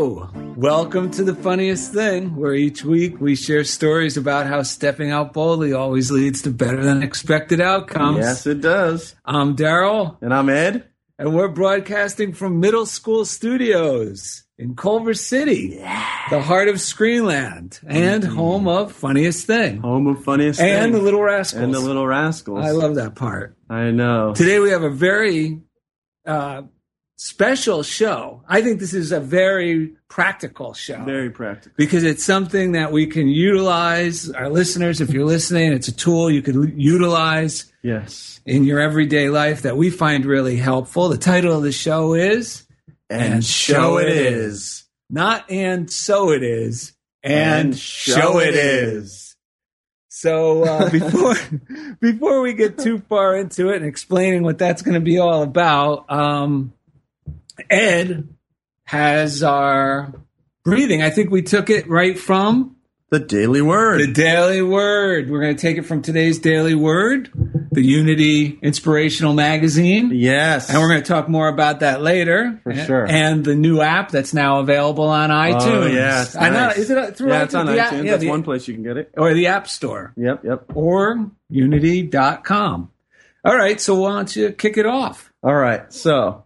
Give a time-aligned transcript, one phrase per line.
[0.00, 5.34] Welcome to the funniest thing, where each week we share stories about how stepping out
[5.34, 8.16] boldly always leads to better than expected outcomes.
[8.20, 9.14] Yes, it does.
[9.26, 10.84] I'm Daryl, And I'm Ed.
[11.18, 15.76] and we're broadcasting from Middle School Studios in Culver City,
[16.30, 20.92] the heart of Screenland and home of Funniest Thing Home of funniest and Thing.
[20.92, 21.62] the Little Rascals.
[21.62, 22.64] and the Little Rascals.
[22.64, 23.54] I love that part.
[23.68, 24.32] I know.
[24.34, 25.60] Today we have a very
[26.24, 26.62] uh,
[27.24, 28.42] special show.
[28.48, 31.04] I think this is a very practical show.
[31.04, 31.74] Very practical.
[31.76, 34.30] because it's something that we can utilize.
[34.30, 38.40] Our listeners, if you're listening, it's a tool you can utilize Yes.
[38.46, 41.10] in your everyday life that we find really helpful.
[41.10, 42.66] The title of the show is
[43.10, 44.84] And show it is.
[45.10, 49.36] not and so it is and, And show it is.
[50.08, 51.34] So uh, before
[52.00, 55.42] before we get too far into it and explaining what that's going to be all
[55.42, 56.72] about, um,
[57.68, 58.28] Ed
[58.84, 60.12] has our
[60.64, 61.02] breathing.
[61.02, 62.76] I think we took it right from
[63.10, 64.00] The Daily Word.
[64.00, 65.30] the Daily Word.
[65.30, 67.30] We're going to take it from today's Daily Word,
[67.72, 70.10] the Unity Inspirational Magazine.
[70.12, 70.68] yes.
[70.70, 72.60] And we're going to talk more about that later.
[72.64, 73.06] For sure.
[73.08, 75.84] And the new app that's now available on oh, iTunes.
[75.84, 76.22] Oh, yeah.
[76.22, 76.68] It's I know.
[76.70, 78.04] Is it through yeah, it's on the app- iTunes.
[78.04, 79.12] yeah, That's the- one place you can get it.
[79.16, 80.12] Or the App Store.
[80.16, 80.64] Yep, yep.
[80.74, 82.90] Or unity.com.
[83.44, 83.80] All right.
[83.80, 85.32] So why don't you kick it off?
[85.42, 85.90] All right.
[85.92, 86.44] So,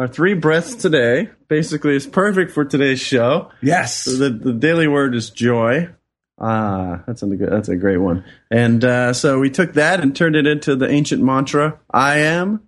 [0.00, 3.50] our three breaths today basically is perfect for today's show.
[3.60, 3.96] Yes.
[4.04, 5.90] So the, the daily word is joy.
[6.38, 8.24] Ah, that's a good, that's a great one.
[8.50, 12.62] And uh, so we took that and turned it into the ancient mantra: "I am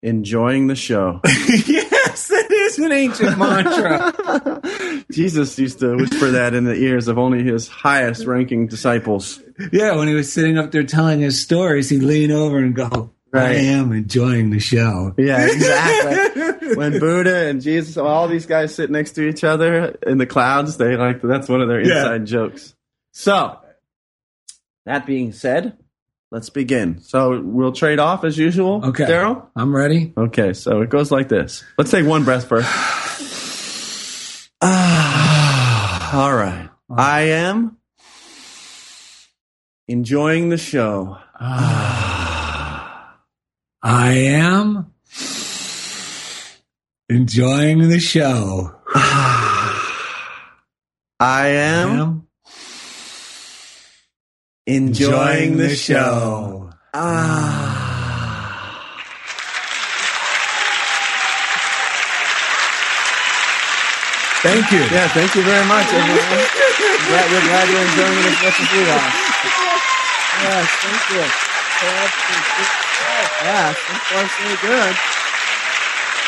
[0.00, 5.02] enjoying the show." yes, that is an ancient mantra.
[5.10, 9.42] Jesus used to whisper that in the ears of only his highest-ranking disciples.
[9.72, 13.10] Yeah, when he was sitting up there telling his stories, he'd lean over and go,
[13.32, 15.14] I am enjoying the show.
[15.18, 16.42] Yeah, exactly.
[16.74, 20.76] when Buddha and Jesus, all these guys sit next to each other in the clouds,
[20.76, 21.98] they like that's one of their Yeah.
[21.98, 22.74] inside jokes.
[23.12, 23.58] So,
[24.84, 25.76] that being said,
[26.30, 27.00] let's begin.
[27.00, 28.84] So we'll trade off as usual.
[28.86, 29.04] Okay.
[29.04, 29.46] Daryl.
[29.56, 30.12] I'm ready.
[30.16, 31.64] Okay, so it goes like this.
[31.78, 32.68] Let's take one breath first.
[34.62, 36.68] Ah, all right.
[36.90, 37.78] I am
[39.88, 41.18] enjoying the show.
[41.38, 43.12] I
[43.82, 44.92] am
[47.08, 48.72] enjoying the show.
[51.20, 52.26] I am
[54.66, 56.70] enjoying the show.
[56.92, 57.82] Ah.
[64.42, 64.78] Thank you.
[64.78, 66.20] Yeah, thank you very much, everyone.
[67.08, 69.10] glad, we're glad you're enjoying it as much as we are.
[70.42, 71.24] Yes, thank you.
[73.42, 75.25] Yes, so far so good.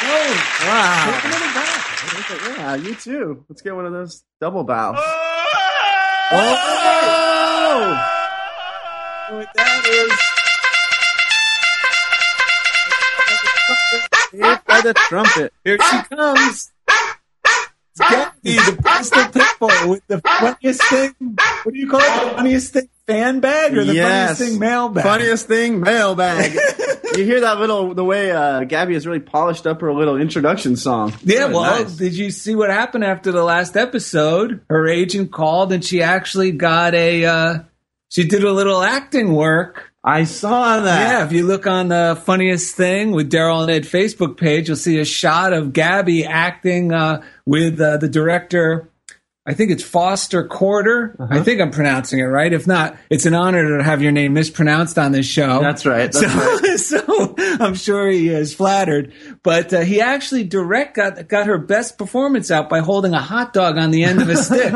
[0.00, 1.10] Oh, Wow.
[1.12, 2.54] take another bow.
[2.56, 3.44] Yeah, you too.
[3.48, 4.96] Let's get one of those double bows.
[4.98, 5.44] Oh!
[6.32, 8.06] oh!
[9.30, 10.12] What that is.
[14.32, 15.52] Hit by the trumpet.
[15.64, 16.70] Here she comes.
[16.86, 21.14] It's Gabby, the postal pitbull with the funniest thing.
[21.68, 22.30] What do you call it?
[22.30, 24.38] The funniest thing fan bag or the yes.
[24.38, 25.04] funniest thing mail bag?
[25.04, 26.54] Funniest thing mail bag.
[27.14, 30.76] you hear that little the way uh, Gabby has really polished up her little introduction
[30.76, 31.12] song.
[31.22, 31.94] Yeah, Really well, nice.
[31.94, 34.62] did you see what happened after the last episode?
[34.70, 37.58] Her agent called and she actually got a, uh,
[38.08, 39.92] she did a little acting work.
[40.02, 41.10] I saw that.
[41.10, 44.78] Yeah, if you look on the funniest thing with Daryl and Ed Facebook page, you'll
[44.78, 48.88] see a shot of Gabby acting uh, with uh, the director.
[49.48, 51.16] I think it's Foster Quarter.
[51.18, 51.38] Uh-huh.
[51.38, 52.52] I think I'm pronouncing it right.
[52.52, 55.60] If not, it's an honor to have your name mispronounced on this show.
[55.60, 56.12] That's right.
[56.12, 56.78] That's so, right.
[56.78, 57.34] so
[57.64, 59.14] I'm sure he is flattered.
[59.42, 63.54] But uh, he actually direct got got her best performance out by holding a hot
[63.54, 64.74] dog on the end of a stick,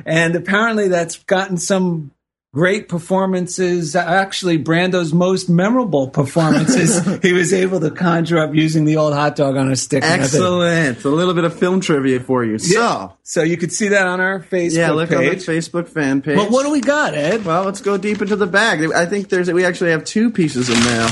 [0.06, 2.10] and apparently that's gotten some
[2.54, 3.96] great performances.
[3.96, 9.34] Actually, Brando's most memorable performances, he was able to conjure up using the old hot
[9.36, 10.02] dog on a stick.
[10.02, 10.22] method.
[10.22, 11.04] Excellent.
[11.04, 12.56] A little bit of film trivia for you.
[12.62, 13.10] Yeah.
[13.24, 15.34] So you could see that on our Facebook So, yeah, look on the.
[15.34, 16.36] Facebook fan page.
[16.36, 17.44] But what do we got, Ed?
[17.44, 18.92] well, let's go deep into the bag.
[18.92, 21.08] I think there's we actually have two pieces of mail.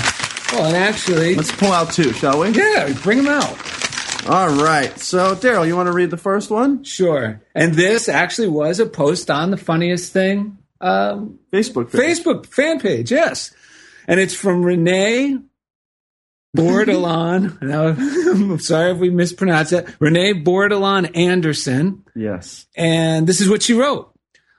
[0.52, 2.50] Well, and actually, Let's pull out two, shall we?
[2.50, 3.56] yeah, bring them out.
[4.28, 4.96] All right.
[4.98, 6.84] So, Daryl, you want to read the first one?
[6.84, 7.42] Sure.
[7.54, 11.90] And this actually was a post on the funniest thing um, Facebook.
[11.90, 12.00] page.
[12.00, 13.54] Facebook fan page, yes.
[14.06, 15.38] And it's from Renee
[16.56, 17.60] Bordelon.
[17.62, 19.88] now, I'm sorry if we mispronounced it.
[19.98, 22.04] Renee Bordelon Anderson.
[22.14, 22.66] Yes.
[22.76, 24.12] And this is what she wrote.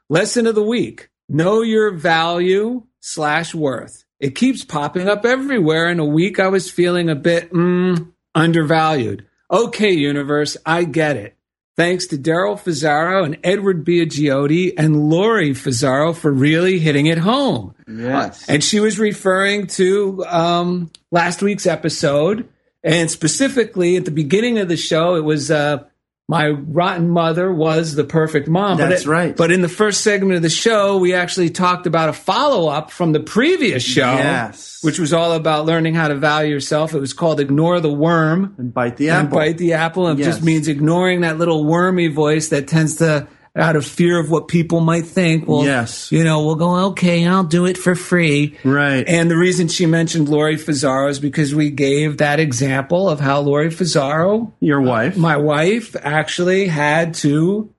[0.09, 1.09] Lesson of the week.
[1.29, 4.05] Know your value slash worth.
[4.19, 5.89] It keeps popping up everywhere.
[5.89, 9.25] In a week, I was feeling a bit mm, undervalued.
[9.51, 11.37] Okay, universe, I get it.
[11.75, 17.73] Thanks to Daryl Fazaro and Edward Biagiotti and Lori Fazaro for really hitting it home.
[17.87, 18.47] Yes.
[18.47, 22.47] And she was referring to um, last week's episode.
[22.83, 25.85] And specifically at the beginning of the show, it was uh,
[26.29, 28.77] my rotten mother was the perfect mom.
[28.77, 29.35] But That's it- right.
[29.35, 32.91] But in the first segment of the show, we actually talked about a follow up
[32.91, 34.79] from the previous show, Yes.
[34.83, 36.93] which was all about learning how to value yourself.
[36.93, 39.37] It was called Ignore the Worm and bite the and apple.
[39.37, 40.07] bite the apple.
[40.07, 40.35] And it Yes.
[40.35, 44.47] just means ignoring that little wormy voice that tends to, out of fear of what
[44.47, 46.11] people might think, well, Yes.
[46.11, 48.57] you know, we'll go, okay, I'll do it for free.
[48.63, 49.07] Right.
[49.07, 53.41] And the reason she mentioned Lori Fazaro is because we gave that example of how
[53.41, 55.17] Lori Fazaro, Your uh, wife.
[55.17, 57.71] my wife, actually had to,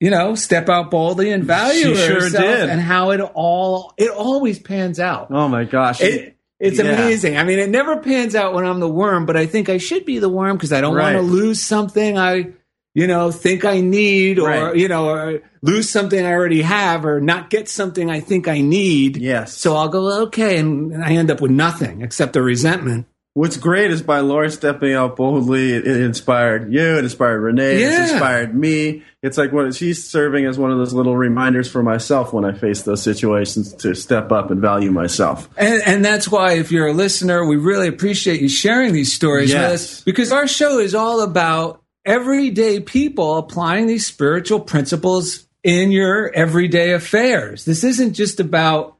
[0.00, 2.70] you know, step out boldly and value She sure herself did.
[2.70, 5.26] and how it all, it always pans out.
[5.30, 6.00] oh my gosh.
[6.00, 6.84] It, it's Yeah.
[6.92, 7.36] amazing.
[7.36, 10.06] I mean, it never pans out when I'm the worm, but I think I should
[10.06, 11.14] be the worm because I don't Right.
[11.14, 12.52] want to lose something I,
[12.96, 14.74] you know, think I need, or Right.
[14.76, 18.62] you know, or lose something I already have, or not get something I think I
[18.62, 19.18] need.
[19.18, 19.52] Yes.
[19.56, 23.04] So I'll go okay, and, and I end up with nothing except a resentment.
[23.34, 27.82] What's great is by Laura stepping out boldly, it, it inspired you, it inspired Renee,
[27.82, 28.04] Yeah.
[28.04, 29.02] it's inspired me.
[29.22, 32.52] It's like what she's serving as one of those little reminders for myself when I
[32.52, 35.50] face those situations to step up and value myself.
[35.58, 39.52] And, and that's why, if you're a listener, we really appreciate you sharing these stories
[39.52, 45.90] with us because our show is all about everyday people applying these spiritual principles in
[45.90, 47.64] your everyday affairs.
[47.64, 48.96] This isn't just about,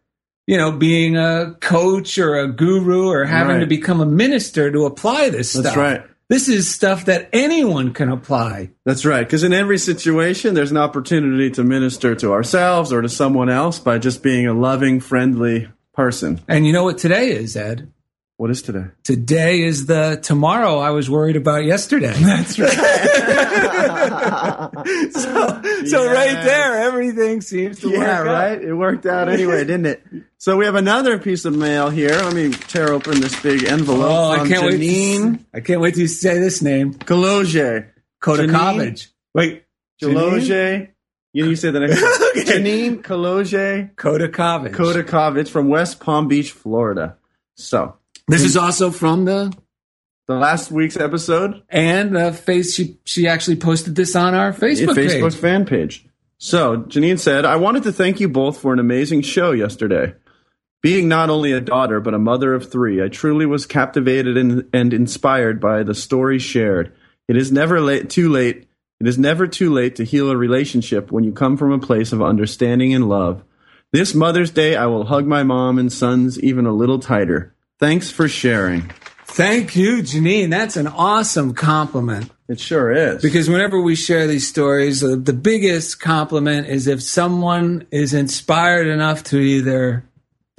[0.46, 3.60] you know, being a coach or a guru or having Right.
[3.60, 5.76] to become a minister to apply this That's stuff.
[5.76, 6.02] right.
[6.28, 8.70] This is stuff that anyone can apply.
[8.84, 9.24] That's right.
[9.24, 13.78] Because in every situation, there's an opportunity to minister to ourselves or to someone else
[13.78, 16.40] by just being a loving, friendly person.
[16.48, 17.92] And you know what today is, Ed?
[18.38, 18.84] What is today?
[19.02, 22.12] Today is the tomorrow I was worried about yesterday.
[22.20, 22.70] That's right.
[25.12, 28.26] so, so right there, everything seems to Yeah, work out.
[28.26, 28.62] right?
[28.62, 30.02] It worked out anyway, didn't it?
[30.36, 32.10] So we have another piece of mail here.
[32.10, 34.80] Let me tear open this big envelope Oh, I can't wait.
[34.82, 36.92] Janine To, I can't wait to say this name.
[36.92, 37.88] Kaloje.
[38.22, 39.06] Kodakovich.
[39.34, 39.64] Wait?
[40.02, 40.88] Kaloje.
[41.32, 42.12] You, you say the next one.
[42.42, 42.60] Okay.
[42.60, 44.74] Janine Kaloje Kodakovich.
[44.74, 47.16] Kodakovich from West Palm Beach, Florida.
[47.54, 47.96] So
[48.28, 49.56] This is also from the
[50.26, 52.74] the last week's episode, and uh, face.
[52.74, 55.40] She she actually posted this on our Facebook, Facebook page.
[55.40, 56.06] fan page.
[56.38, 60.14] So Janine said, I wanted to thank you both for an amazing show yesterday.
[60.82, 64.68] Being not only a daughter, but a mother of three, I truly was captivated and,
[64.72, 66.92] and inspired by the story shared.
[67.26, 68.68] It is never late, too late.
[69.00, 72.12] It is never too late to heal a relationship when you come from a place
[72.12, 73.42] of understanding and love.
[73.92, 77.55] This Mother's Day, I will hug my mom and sons even a little tighter.
[77.78, 78.90] Thanks for sharing.
[79.26, 80.50] Thank you, Janine.
[80.50, 82.30] That's an awesome compliment.
[82.48, 83.20] It sure is.
[83.20, 88.86] Because whenever we share these stories, the, the biggest compliment is if someone is inspired
[88.86, 90.08] enough to either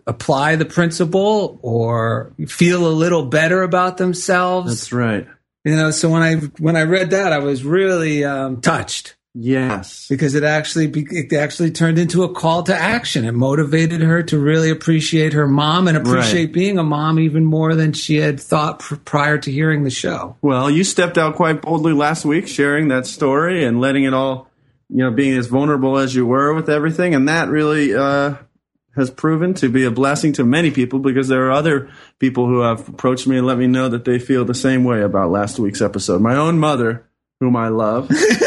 [0.05, 4.69] apply the principle or feel a little better about themselves.
[4.69, 5.27] That's right.
[5.65, 10.07] You know, so when I when I read that, I was really um, touched Yes.
[10.09, 13.23] because it actually it actually turned into a call to action.
[13.25, 16.53] It motivated her to really appreciate her mom and appreciate Right.
[16.53, 20.35] being a mom even more than she had thought pr- prior to hearing the show.
[20.41, 24.49] Well, you stepped out quite boldly last week, sharing that story and letting it all,
[24.89, 28.35] you know, being as vulnerable as you were with everything, and that really uh,
[28.95, 31.89] has proven to be a blessing to many people because there are other
[32.19, 35.01] people who have approached me and let me know that they feel the same way
[35.03, 36.21] about last week's episode.
[36.21, 37.05] My own mother,
[37.39, 38.09] whom I love,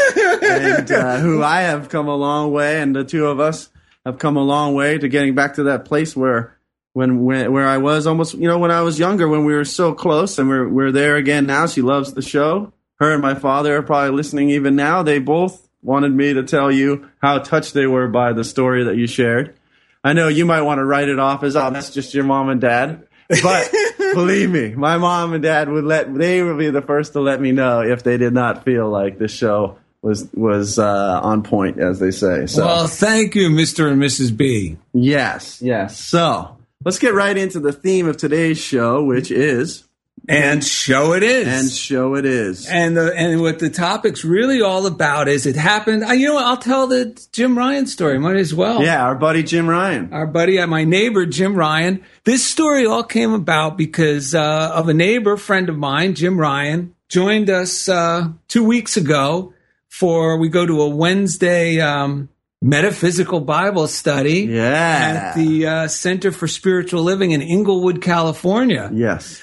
[0.59, 3.69] and uh, who I have come a long way, and the two of us
[4.05, 6.57] have come a long way to getting back to that place where.
[6.93, 9.63] When, when where I was almost you know when I was younger when we were
[9.63, 11.65] so close and we're we're there again now.
[11.65, 12.73] She loves the show.
[12.99, 15.01] Her and my father are probably listening even now.
[15.01, 18.97] They both wanted me to tell you how touched they were by the story that
[18.97, 19.55] you shared.
[20.03, 22.49] I know you might want to write it off as oh that's just your mom
[22.49, 23.07] and dad.
[23.41, 23.71] But
[24.13, 27.39] believe me my mom and dad would let they would be the first to let
[27.39, 31.79] me know if they did not feel like the show was was uh, on point
[31.79, 33.91] as they say so Well, thank you, Mr.
[33.91, 34.35] and Mrs.
[34.35, 34.77] B.
[34.93, 39.83] yes yes so let's get right into the theme of today's show which is
[40.29, 41.47] And show it is.
[41.47, 45.55] and show it is And the, and what the topic's really all about is it
[45.55, 46.03] happened.
[46.03, 48.17] uh, You know, what, I'll tell the Jim Ryan story.
[48.19, 48.81] Might as well.
[48.83, 52.03] yeah our buddy Jim Ryan Our buddy, uh, my neighbor Jim Ryan.
[52.23, 56.93] This story all came about because uh, of a neighbor friend of mine, Jim Ryan,
[57.09, 59.53] joined us uh, two weeks ago
[59.91, 62.29] for we go to a Wednesday um,
[62.61, 68.89] metaphysical Bible study yeah at the uh, Center for Spiritual Living in Inglewood, California.
[68.93, 69.41] yes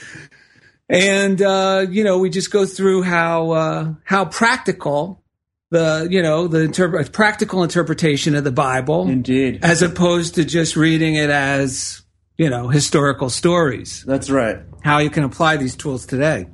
[0.88, 5.22] and uh, you know we just go through how uh, how practical
[5.70, 10.76] the you know the interp- practical interpretation of the Bible, indeed as opposed to just
[10.76, 12.00] reading it as
[12.38, 14.02] you know historical stories.
[14.06, 16.46] that's right How you can apply these tools today.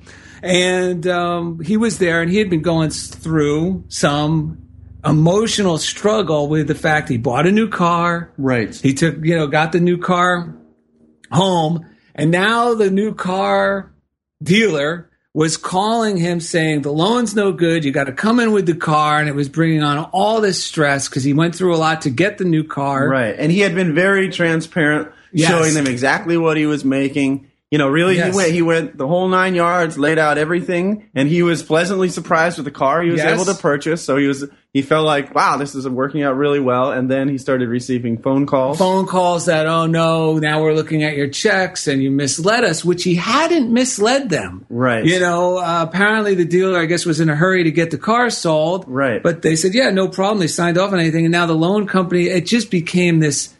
[0.45, 4.59] And um, he was there, and he had been going through some
[5.05, 9.47] emotional struggle with the fact he bought a new car, right he took, you know,
[9.47, 10.55] got the new car
[11.33, 13.93] home, and now the new car
[14.43, 17.85] dealer was calling him saying the loan's no good.
[17.85, 20.63] You got to come in with the car, and it was bringing on all this
[20.63, 23.09] stress because he went through a lot to get the new car.
[23.09, 23.35] Right.
[23.37, 25.51] And he had been very transparent, Yes.
[25.51, 27.49] showing them exactly what he was making.
[27.71, 28.31] You know, really, Yes.
[28.33, 32.09] he went he went the whole nine yards, laid out everything, and he was pleasantly
[32.09, 33.33] surprised with the car he was Yes.
[33.35, 34.01] able to purchase.
[34.05, 36.93] So he was he felt like, wow, this is working out really well.
[36.93, 38.79] And then he started receiving phone calls.
[38.79, 42.85] Phone calls that, oh no, now we're looking at your checks and you misled us,
[42.85, 44.67] which he hadn't misled them.
[44.69, 45.05] Right.
[45.05, 47.99] You know, uh, apparently the dealer, I guess, was in a hurry to get the
[47.99, 48.85] car sold.
[48.87, 49.23] Right.
[49.23, 50.39] But they said, yeah, no problem.
[50.39, 51.25] They signed off on anything.
[51.25, 53.55] And now the loan company, it just became this,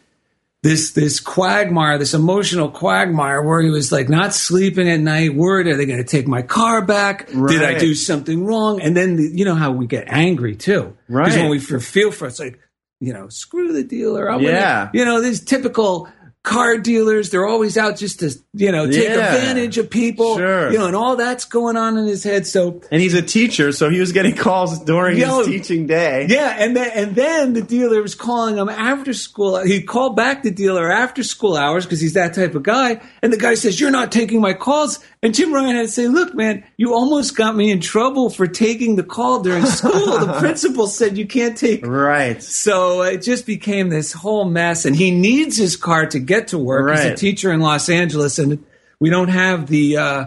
[0.65, 5.67] this, this quagmire, this emotional quagmire where he was like not sleeping at night, worried,
[5.67, 7.27] are they going to take my car back?
[7.27, 8.81] Did I do something wrong?
[8.81, 10.97] And then, the, you know how we get angry too.
[11.07, 11.25] right?
[11.25, 11.41] Because Right.
[11.43, 12.59] when we feel for it's like,
[12.99, 14.27] you know, screw the dealer.
[14.27, 14.89] I Yeah.
[14.91, 16.09] You know, these typical
[16.45, 19.33] car dealers, they're always out just to, you know, take Yeah.
[19.35, 20.37] advantage of people.
[20.37, 20.71] Sure.
[20.71, 22.45] You know, and all that's going on in his head.
[22.47, 25.39] So and he's a teacher, so he was getting calls during Yo.
[25.39, 26.27] his teaching day.
[26.29, 29.57] yeah, and then and then the dealer was calling him after school.
[29.63, 33.01] He called back the dealer after school hours because he's that type of guy.
[33.21, 36.07] And the guy says, "You're not taking my calls." And Jim Ryan had to say,
[36.07, 40.19] "Look, man, you almost got me in trouble for taking the call during school.
[40.19, 42.43] the principal said you can't take." Right.
[42.43, 46.59] So it just became this whole mess, and he needs his car to get to
[46.59, 46.95] work.
[46.95, 48.63] He's a teacher in Los Angeles, and
[48.99, 50.25] we don't have the uh,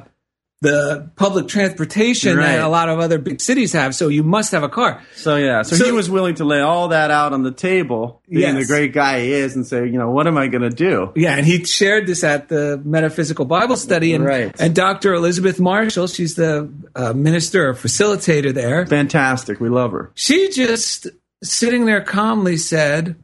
[0.61, 2.47] the public transportation Right.
[2.57, 3.95] that a lot of other big cities have.
[3.95, 5.01] So you must have a car.
[5.15, 8.21] So yeah, so, So- he was willing to lay all that out on the table,
[8.29, 8.67] being Yes.
[8.67, 11.13] the great guy he is, and say, you know, what am I going to do?
[11.15, 14.53] Yeah, and he shared this at the metaphysical Bible study, and Right.
[14.59, 15.15] and Dr.
[15.15, 18.85] Elizabeth Marshall, she's the uh, minister or facilitator there.
[18.87, 20.11] Fantastic, we love her.
[20.17, 21.07] She just
[21.45, 23.15] sitting there calmly said,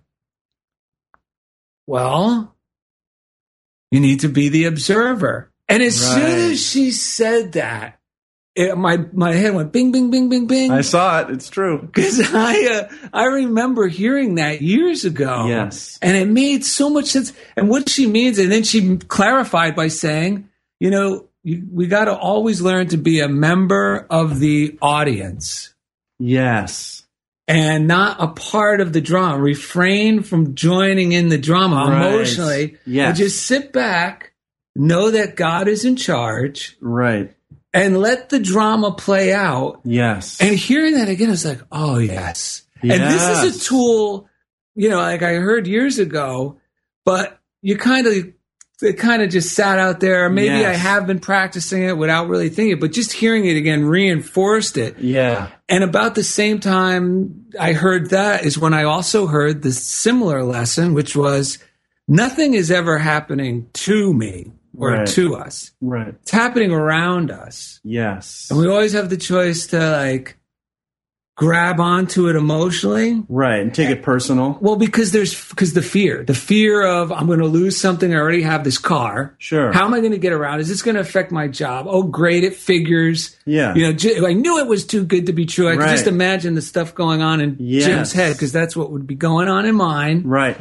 [1.89, 2.55] "Well,
[3.91, 7.99] you need to be the observer." And as soon as she said that,
[8.55, 10.71] it, my my head went bing, bing, bing, bing, bing.
[10.71, 11.31] I saw it.
[11.31, 11.81] It's true.
[11.83, 15.47] Because I uh, I remember hearing that years ago.
[15.49, 15.99] Yes.
[16.03, 17.33] and it made so much sense.
[17.57, 22.05] And what she means, and then she clarified by saying, you know, you, we got
[22.05, 25.75] to always learn to be a member of the audience
[26.21, 27.05] Yes.
[27.49, 29.39] and not a part of the drama.
[29.43, 32.07] Refrain from joining in the drama Right.
[32.15, 32.77] emotionally.
[32.87, 33.09] Yes.
[33.09, 34.33] And just sit back
[34.75, 37.35] know that God is in charge, Right.
[37.73, 39.81] and let the drama play out.
[39.85, 40.41] Yes.
[40.41, 42.63] And hearing that again, it's like, oh yes.
[42.83, 44.29] And this is a tool,
[44.75, 46.59] you know, like I heard years ago,
[47.05, 48.15] but you kind of
[48.83, 50.29] it kind of just sat out there.
[50.29, 54.77] Maybe I have been practicing it without really thinking, but just hearing it again reinforced
[54.77, 54.99] it.
[54.99, 55.49] yeah.
[55.69, 60.43] And about the same time I heard that is when I also heard the similar
[60.45, 61.59] lesson, which was
[62.07, 65.07] nothing is ever happening to me or Right.
[65.09, 65.71] to us.
[65.81, 66.09] Right.
[66.23, 67.81] It's happening around us.
[67.85, 68.49] Yes.
[68.51, 70.37] And we always have the choice to like
[71.37, 73.25] grab onto it emotionally.
[73.29, 73.61] right.
[73.61, 74.57] And take it personal.
[74.61, 78.15] Well, because there's because the fear, the fear of I'm going to lose something.
[78.15, 79.35] I already have this car.
[79.39, 79.73] Sure.
[79.73, 80.61] How am I going to get around?
[80.61, 81.87] Is this going to affect my job?
[81.89, 83.37] Oh, great, it figures.
[83.47, 83.75] Yeah.
[83.75, 85.69] You know, J- I knew it was too good to be true.
[85.69, 87.87] I could just imagine the stuff going on in Yes.
[87.87, 90.23] Jim's head because that's what would be going on in mine.
[90.25, 90.57] Right.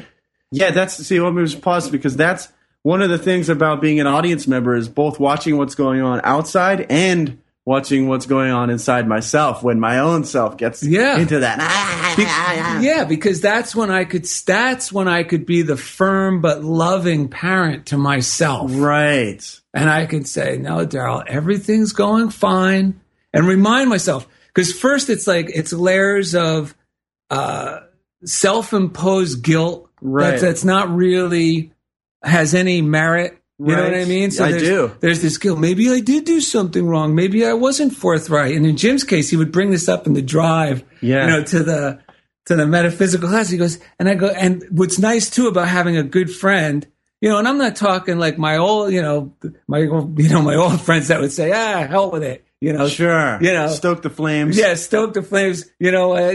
[0.51, 2.47] Yeah, that's see let me just pause because that's
[2.83, 6.21] one of the things about being an audience member is both watching what's going on
[6.23, 11.17] outside and watching what's going on inside myself when my own self gets Yeah.
[11.17, 11.59] into that.
[11.61, 14.25] Ah, ah, be- ah, yeah, because that's when I could.
[14.45, 18.69] That's when I could be the firm but loving parent to myself.
[18.73, 19.41] Right.
[19.73, 22.99] and I can say, no, Daryl, everything's going fine,
[23.33, 26.75] and remind myself because first it's like it's layers of
[27.31, 27.79] uh,
[28.25, 30.31] self-imposed guilt Right.
[30.31, 31.71] that's, that's not really
[32.23, 33.37] has any merit.
[33.59, 34.07] You know what I Right.
[34.07, 34.31] mean?
[34.41, 34.91] I there's, do.
[34.99, 35.59] There's this guilt.
[35.59, 37.13] Maybe I did do something wrong.
[37.15, 38.55] Maybe I wasn't forthright.
[38.55, 40.83] And in Jim's case, he would bring this up in the drive.
[41.01, 41.25] Yeah.
[41.25, 41.99] You know, to the
[42.47, 43.49] to the metaphysical class.
[43.49, 46.85] He goes, and I go, and what's nice too about having a good friend,
[47.21, 49.33] you know, and I'm not talking like my old, you know,
[49.67, 52.89] my you know my old friends that would say, ah, hell with it, you know,
[52.89, 53.37] Sure.
[53.39, 54.57] you know, Stoke the flames.
[54.57, 55.69] yeah, stoke the flames.
[55.79, 56.31] You know, uh,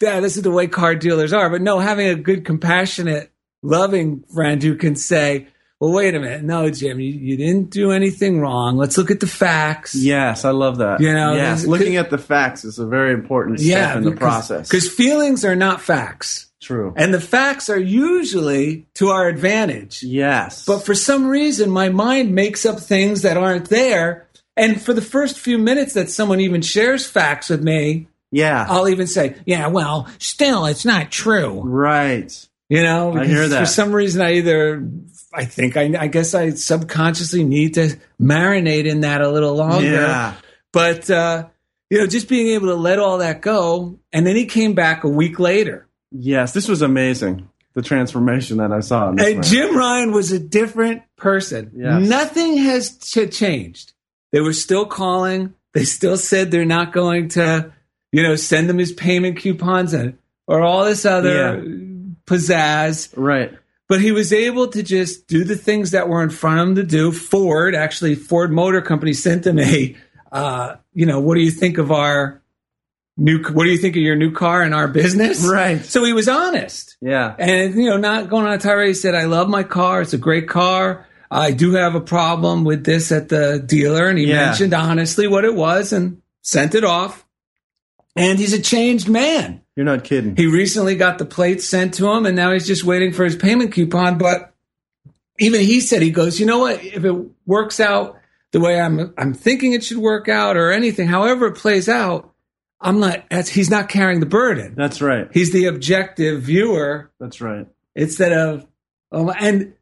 [0.00, 1.48] yeah, this is the way car dealers are.
[1.50, 3.30] But no, having a good, compassionate,
[3.64, 5.48] loving friend who can say,
[5.80, 8.76] "Well, wait a minute, no, Jim, you, you didn't do anything wrong.
[8.76, 11.00] Let's look at the facts." Yes, I love that.
[11.00, 14.68] You know, yes, looking at the facts is a very important step in the process.
[14.68, 16.92] because feelings are not facts, True.
[16.96, 20.02] and the facts are usually to our advantage.
[20.02, 20.64] yes.
[20.64, 24.28] But for some reason, my mind makes up things that aren't there.
[24.56, 28.64] And for the first few minutes that someone even shares facts with me, yeah.
[28.68, 31.60] I'll even say, yeah, well, still, it's not true.
[31.60, 32.30] right.
[32.68, 33.60] You know, I hear that.
[33.60, 34.88] For some reason, I either,
[35.32, 39.84] I think, I, I guess I subconsciously need to marinate in that a little longer.
[39.90, 40.34] Yeah.
[40.72, 41.48] But, uh,
[41.90, 43.98] you know, just being able to let all that go.
[44.12, 45.86] And then he came back a week later.
[46.10, 47.48] Yes, this was amazing.
[47.74, 49.10] The transformation that I saw.
[49.10, 49.42] In this And man.
[49.42, 51.72] Jim Ryan was a different person.
[51.76, 52.08] Yes.
[52.08, 53.92] Nothing has ch- changed.
[54.32, 55.54] They were still calling.
[55.74, 57.72] They still said they're not going to,
[58.10, 61.62] you know, send him his payment coupons and or all this other
[62.26, 63.12] pizzazz.
[63.16, 63.52] Right.
[63.88, 66.74] But he was able to just do the things that were in front of him
[66.76, 67.12] to do.
[67.12, 69.94] Ford, actually, Ford Motor Company sent him a,
[70.32, 72.42] uh, you know, what do you think of our
[73.18, 73.42] new?
[73.42, 75.44] What do you think of your new car and our business?
[75.46, 75.84] Right.
[75.84, 76.96] So he was honest.
[77.02, 77.34] Yeah.
[77.38, 78.88] And you know, not going on a tirade.
[78.88, 80.00] He said, "I love my car.
[80.00, 81.06] It's a great car.
[81.30, 84.46] I do have a problem with this at the dealer." And he Yeah.
[84.46, 87.26] mentioned honestly what it was and sent it off.
[88.16, 89.60] And he's a changed man.
[89.76, 90.36] You're not kidding.
[90.36, 93.34] He recently got the plates sent to him, and now he's just waiting for his
[93.36, 94.18] payment coupon.
[94.18, 94.54] But
[95.38, 96.82] even he said, "He goes, you know what?
[96.84, 97.14] If it
[97.46, 98.18] works out
[98.52, 102.30] the way I'm, I'm thinking it should work out, or anything, however it plays out."
[102.80, 103.24] I'm not.
[103.48, 104.74] He's not carrying the burden.
[104.76, 105.28] That's right.
[105.32, 107.66] He's the objective viewer That's right.
[107.94, 108.66] instead of
[109.10, 109.72] um, and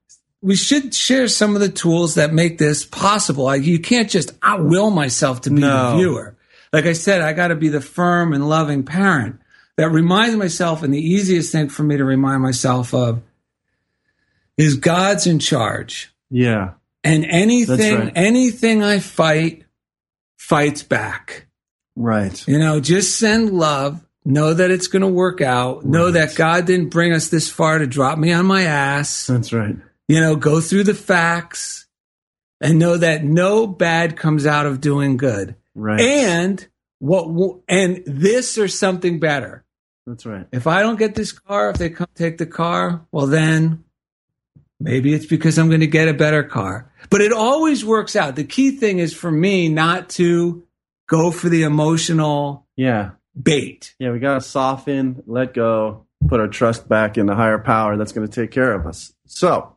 [0.40, 4.32] we should share some of the tools that make this possible like you can't just
[4.42, 5.90] i will myself to be No.
[5.92, 6.36] the viewer
[6.72, 9.40] like i said i got to be the firm and loving parent
[9.76, 13.22] that reminds myself and the easiest thing for me to remind myself of
[14.56, 16.72] is god's in charge Yeah.
[17.04, 18.12] and anything right.
[18.14, 19.64] anything i fight
[20.36, 21.46] fights back
[21.94, 22.46] Right.
[22.48, 24.02] you know, just send love.
[24.24, 25.84] Know that it's going to work out.
[25.84, 29.26] Know that God didn't bring us this far to drop me on my ass.
[29.26, 29.76] That's right.
[30.08, 31.86] You know, go through the facts
[32.62, 35.54] and know that no bad comes out of doing good.
[35.74, 36.00] Right.
[36.00, 36.66] And
[37.02, 39.64] what and this or something better.
[40.06, 40.46] That's right.
[40.52, 43.84] If I don't get this car, if they come take the car, well then
[44.80, 46.90] maybe it's because I'm going to get a better car.
[47.10, 48.36] But it always works out.
[48.36, 50.64] The key thing is for me not to
[51.08, 53.10] go for the emotional Yeah.
[53.40, 53.94] bait.
[53.98, 54.10] Yeah.
[54.12, 58.12] We got to soften, let go, put our trust back in the higher power that's
[58.12, 59.12] going to take care of us.
[59.26, 59.74] So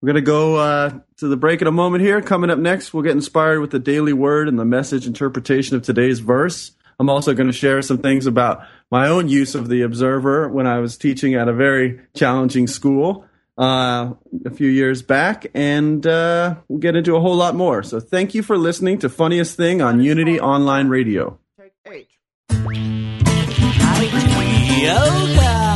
[0.00, 2.20] we're going to go uh, to the break in a moment here.
[2.20, 5.82] Coming up next, we'll get inspired with the daily word and the message interpretation of
[5.82, 6.72] today's verse.
[7.00, 10.66] I'm also going to share some things about my own use of the observer when
[10.66, 13.24] I was teaching at a very challenging school.
[13.58, 14.14] uh,
[14.46, 17.82] a few years back, and uh, we'll get into a whole lot more.
[17.82, 21.38] So thank you for listening to Funniest Thing on Unity Online Radio.
[24.80, 25.67] Yoga.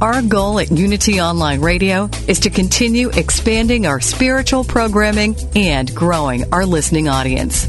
[0.00, 6.52] Our goal at Unity Online Radio is to continue expanding our spiritual programming and growing
[6.52, 7.66] our listening audience.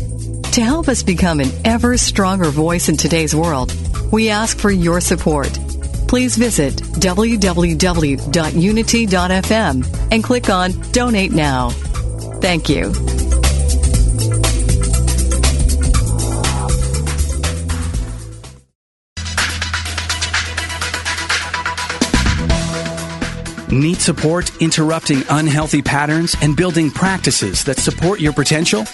[0.53, 3.75] To help us become an ever stronger voice in today's world,
[4.11, 5.51] we ask for your support.
[6.07, 7.47] Please visit www.unity.fm
[10.11, 11.69] and click on Donate Now.
[12.41, 13.24] Thank you.
[23.75, 28.85] Need support interrupting unhealthy patterns and building practices that support your potential?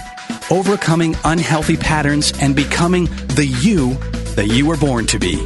[0.49, 3.95] Overcoming unhealthy patterns and becoming the you
[4.35, 5.43] that you were born to be.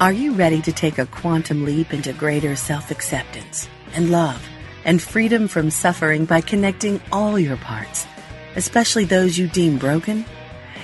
[0.00, 4.40] Are you ready to take a quantum leap into greater self acceptance and love
[4.84, 8.06] and freedom from suffering by connecting all your parts,
[8.54, 10.24] especially those you deem broken?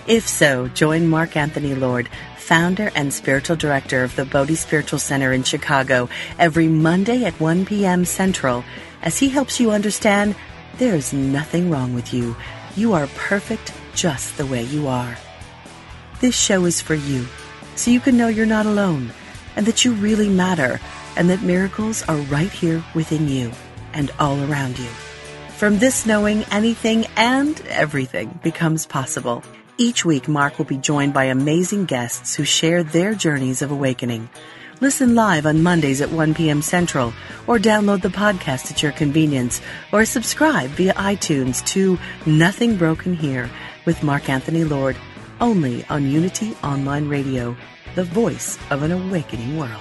[0.09, 5.33] If so, join Mark Anthony Lord, founder and spiritual director of the Bodhi Spiritual Center
[5.33, 8.05] in Chicago, every Monday at 1 p.m.
[8.05, 8.64] Central
[9.00, 10.35] as he helps you understand
[10.79, 12.35] there's nothing wrong with you.
[12.74, 15.16] You are perfect just the way you are.
[16.20, 17.29] This show is for you
[17.76, 19.12] so you can know you're not alone
[19.56, 20.80] and that you really matter
[21.16, 23.52] and that miracles are right here within you
[23.92, 24.88] and all around you.
[25.56, 29.42] From this knowing, anything and everything becomes possible.
[29.78, 34.28] Each week, Mark will be joined by amazing guests who share their journeys of awakening.
[34.80, 36.60] Listen live on Mondays at 1 p.m.
[36.60, 37.12] Central,
[37.46, 39.60] or download the podcast at your convenience,
[39.92, 43.48] or subscribe via iTunes to Nothing Broken Here
[43.84, 44.96] with Mark Anthony Lord
[45.40, 47.57] only on Unity Online Radio,
[47.94, 49.81] the voice of an awakening world.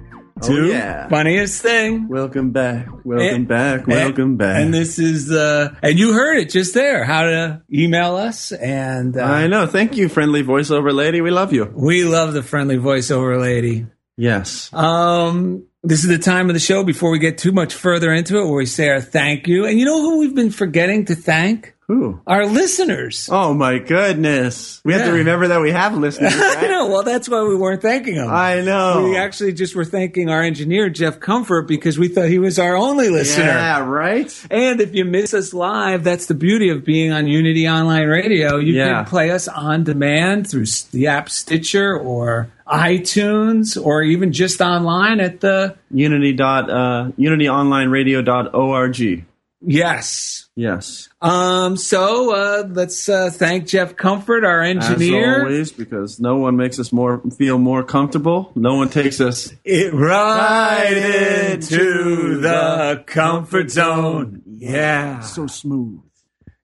[0.43, 1.07] Oh, to yeah.
[1.09, 2.07] Funniest Thing.
[2.07, 2.87] Welcome back.
[3.05, 3.87] Welcome And- back.
[3.87, 4.61] Welcome and, back.
[4.61, 8.51] And this is, uh, and you heard it just there, how to email us.
[8.51, 9.67] And uh, I know.
[9.67, 11.21] Thank you, friendly voiceover lady.
[11.21, 11.71] We love you.
[11.73, 13.85] we love the friendly voiceover lady.
[14.17, 14.71] Yes.
[14.73, 18.37] Um, this is the time of the show before we get too much further into
[18.37, 19.65] it where we say our thank you.
[19.65, 21.75] And you know who we've been forgetting to thank?
[21.91, 22.21] Who?
[22.25, 23.27] Our listeners.
[23.29, 24.79] Oh my goodness.
[24.85, 26.31] We have to remember that we have listeners.
[26.37, 26.87] I know.
[26.87, 28.29] Well, that's why we weren't thanking them.
[28.29, 29.03] I know.
[29.09, 32.77] We actually just were thanking our engineer, Jeff Comfort, because we thought he was our
[32.77, 33.43] only listener.
[33.43, 34.45] Yeah, right?
[34.49, 38.55] And if you miss us live, that's the beauty of being on Unity Online Radio.
[38.55, 39.03] You Yeah.
[39.03, 45.19] can play us on demand through the app Stitcher or iTunes or even just online
[45.19, 49.25] at the Unity dot uh unityonlineradio.org.
[49.63, 50.49] Yes.
[50.55, 51.07] Yes.
[51.21, 55.43] Um so uh let's uh thank Jeff Comfort, our As engineer.
[55.43, 58.51] always, because no one makes us more feel more comfortable.
[58.55, 64.41] No one takes us It right into the comfort zone.
[64.47, 65.19] Yeah.
[65.21, 66.01] so smooth.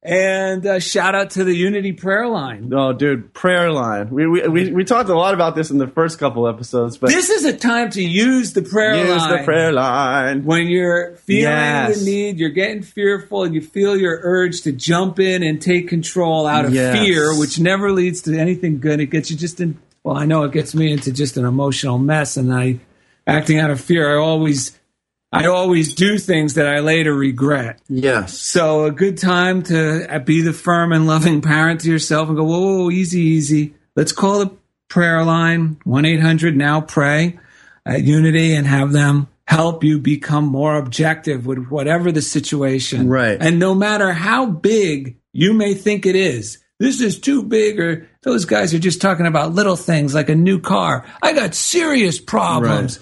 [0.07, 2.71] And uh, shout out to the Unity prayer line.
[2.73, 4.09] Oh, dude, prayer line.
[4.09, 7.09] We, we we we talked a lot about this in the first couple episodes, but
[7.09, 9.29] This is a time to use the prayer use line.
[9.31, 10.45] Use the prayer line.
[10.45, 11.99] when you're feeling Yes.
[11.99, 15.89] the need, you're getting fearful, and you feel your urge to jump in and take
[15.89, 16.97] control out of Yes.
[16.97, 19.01] fear, which never leads to anything good.
[19.01, 19.77] It gets you just in.
[20.03, 22.79] Well, I know it gets me into just an emotional mess, and I
[23.27, 24.17] acting out of fear.
[24.17, 24.79] I always,
[25.37, 27.81] I always do things that I later regret.
[27.87, 28.37] Yes.
[28.37, 32.43] So a good time to be the firm and loving parent to yourself and go,
[32.43, 33.75] whoa, whoa, whoa, easy, easy.
[33.95, 34.51] Let's call the
[34.89, 37.39] prayer line one eight hundred now pray
[37.85, 43.07] at Unity and have them help you become more objective with whatever the situation.
[43.07, 43.37] Right.
[43.39, 48.07] And no matter how big you may think it is, this is too big, or
[48.23, 51.05] those guys are just talking about little things like a new car.
[51.23, 52.99] I got serious problems.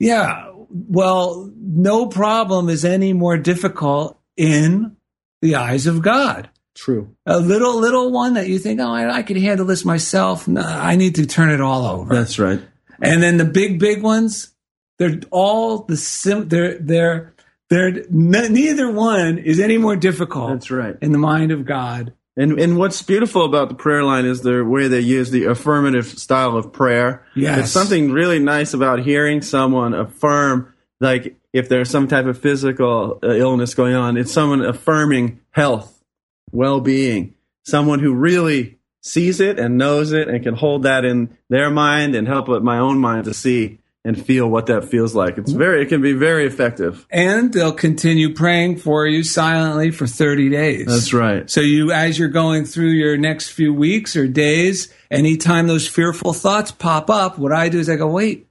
[0.00, 0.51] Yeah.
[0.72, 4.96] Well, no problem is any more difficult in
[5.40, 6.48] the eyes of God.
[6.74, 7.14] True.
[7.26, 10.48] A little, little one that you think, oh, I, I could handle this myself.
[10.48, 12.14] No, I need to turn it all over.
[12.14, 12.60] That's right.
[13.00, 14.54] And then the big, big ones,
[14.98, 16.48] they're all the sim.
[16.48, 17.34] They're they're
[17.68, 18.06] they're n-
[18.52, 20.50] neither one is any more difficult.
[20.50, 20.96] That's right.
[21.02, 22.12] In the mind of God.
[22.36, 26.06] And and what's beautiful about the prayer line is the way they use the affirmative
[26.06, 27.26] style of prayer.
[27.34, 27.58] Yes.
[27.60, 33.18] It's something really nice about hearing someone affirm, like if there's some type of physical
[33.22, 36.02] uh, illness going on, it's someone affirming health,
[36.50, 41.36] well being, someone who really sees it and knows it and can hold that in
[41.50, 45.38] their mind and help my own mind to see and feel what that feels like.
[45.38, 47.06] It's very, it can be very effective.
[47.10, 50.86] And they'll continue praying for you silently for 30 days.
[50.86, 51.48] That's right.
[51.48, 56.32] So you, as you're going through your next few weeks or days, anytime those fearful
[56.32, 58.48] thoughts pop up, what I do is I go, wait,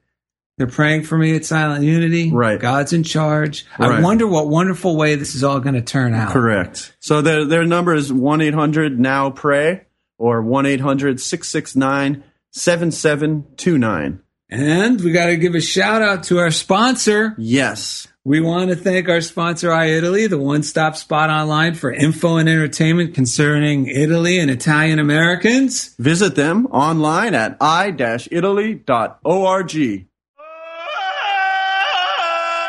[0.58, 2.32] they're praying for me at Silent Unity.
[2.32, 2.60] Right.
[2.60, 3.66] God's in charge.
[3.78, 6.32] I wonder what wonderful way this is all going to turn out.
[6.32, 6.96] Correct.
[7.00, 9.88] So their their number is one eight hundred now pray
[10.20, 17.36] or one 669 7729 And we got to give a shout out to our sponsor.
[17.38, 18.08] Yes.
[18.26, 22.48] We want to thank our sponsor, iItaly, the one stop spot online for info and
[22.50, 25.96] entertainment concerning Italy and Italian Americans.
[25.98, 28.86] Visit them online at i-italy.org.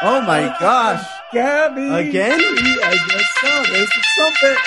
[0.04, 1.06] Oh my gosh.
[1.32, 1.86] Gabby.
[2.08, 2.40] Again?
[2.40, 3.62] I guess so.
[3.72, 4.58] There's the trumpet.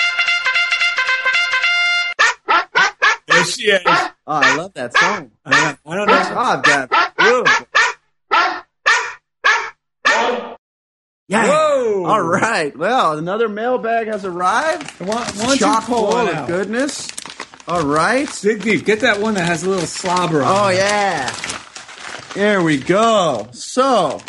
[3.26, 3.82] There she is.
[4.28, 5.30] Oh, I love that song.
[5.44, 6.28] I, I don't Good know.
[6.30, 6.90] job, Dad.
[7.26, 7.66] Beautiful.
[11.28, 11.48] Yeah.
[11.48, 12.04] Whoa.
[12.06, 12.76] All right.
[12.76, 14.88] Well, another mailbag has arrived.
[15.00, 16.46] Why, why Chock full one of out?
[16.48, 17.08] goodness.
[17.66, 18.28] All right.
[18.42, 18.84] Dig deep.
[18.84, 20.76] Get that one that has a little slobber on Oh it.
[20.76, 21.34] yeah.
[22.34, 23.48] There we go.
[23.52, 24.20] So,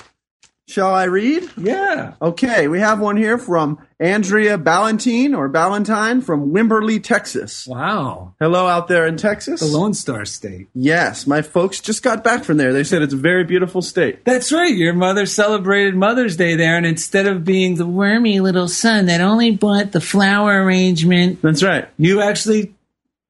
[0.67, 1.49] shall I read?
[1.57, 2.13] Yeah.
[2.21, 7.65] Okay, we have one here from Andrea Ballantine or Ballantine from Wimberley, Texas.
[7.65, 8.33] Wow.
[8.39, 9.61] Hello out there in Texas.
[9.61, 10.67] The Lone Star State.
[10.75, 12.73] Yes, my folks just got back from there.
[12.73, 14.25] They said it's a very beautiful state.
[14.25, 14.73] That's right.
[14.75, 19.21] Your mother celebrated Mother's Day there, and instead of being the wormy little son that
[19.21, 21.87] only bought the flower arrangement, That's right.
[21.97, 22.73] you actually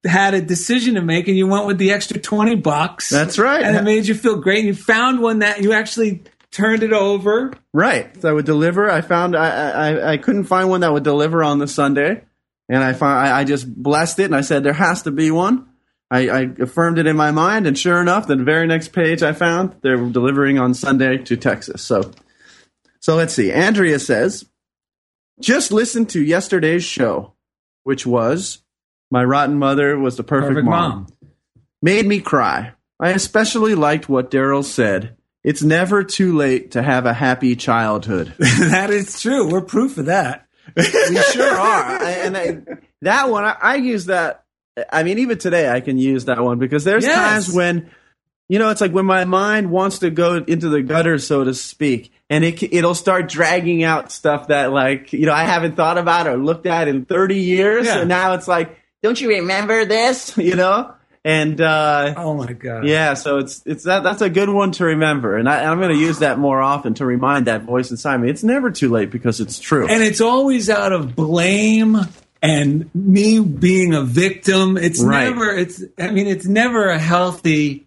[0.03, 3.09] had a decision to make, and you went with the extra twenty bucks.
[3.09, 3.63] That's right.
[3.63, 4.59] and it made you feel great.
[4.59, 6.23] And you found one that you actually
[6.57, 7.53] turned it over.
[7.73, 8.19] Right.
[8.21, 8.89] So I would deliver.
[8.89, 12.23] I found I, I I couldn't find one that would deliver on the Sunday,
[12.67, 15.31] and I found I, I just blessed it and I said there has to be
[15.31, 15.67] one.
[16.09, 19.33] I, I affirmed it in my mind, and sure enough, the very next page I
[19.33, 21.81] found they're delivering on Sunday to Texas.
[21.81, 22.11] So,
[23.01, 23.51] so let's see.
[23.51, 24.45] Andrea says,
[25.41, 27.33] just listen to yesterday's show,
[27.83, 28.63] which was
[29.11, 30.91] my rotten mother was the perfect, Perfect mom.
[30.91, 31.07] mom.
[31.81, 32.71] Made me cry.
[33.01, 35.16] I especially liked what Daryl said.
[35.47, 38.33] It's never too late to have a happy childhood.
[38.37, 39.49] that is true.
[39.49, 40.45] We're proof of that.
[40.75, 41.83] we sure are.
[42.03, 42.57] I, and I,
[43.01, 44.43] that one, I, I use that.
[44.91, 47.15] I mean, even today, I can use that one because there's Yes.
[47.45, 47.89] times when,
[48.49, 51.53] you know, it's like when my mind wants to go into the gutter, so to
[51.53, 55.97] speak, and it it'll start dragging out stuff that, like, you know, I haven't thought
[55.97, 57.99] about or looked at in 30 years, Yeah.
[57.99, 60.37] and now it's like, don't you remember this?
[60.47, 60.93] You know,
[61.25, 62.85] and uh, Oh my god.
[62.85, 65.91] yeah, so it's it's that that's a good one to remember, and I, I'm going
[65.91, 68.29] to use that more often to remind that voice inside me.
[68.29, 69.87] It's never too late because it's true.
[69.87, 71.97] And it's always out of blame
[72.41, 74.77] and me being a victim.
[74.77, 75.23] It's Right.
[75.29, 77.83] never it's I mean it's never a healthy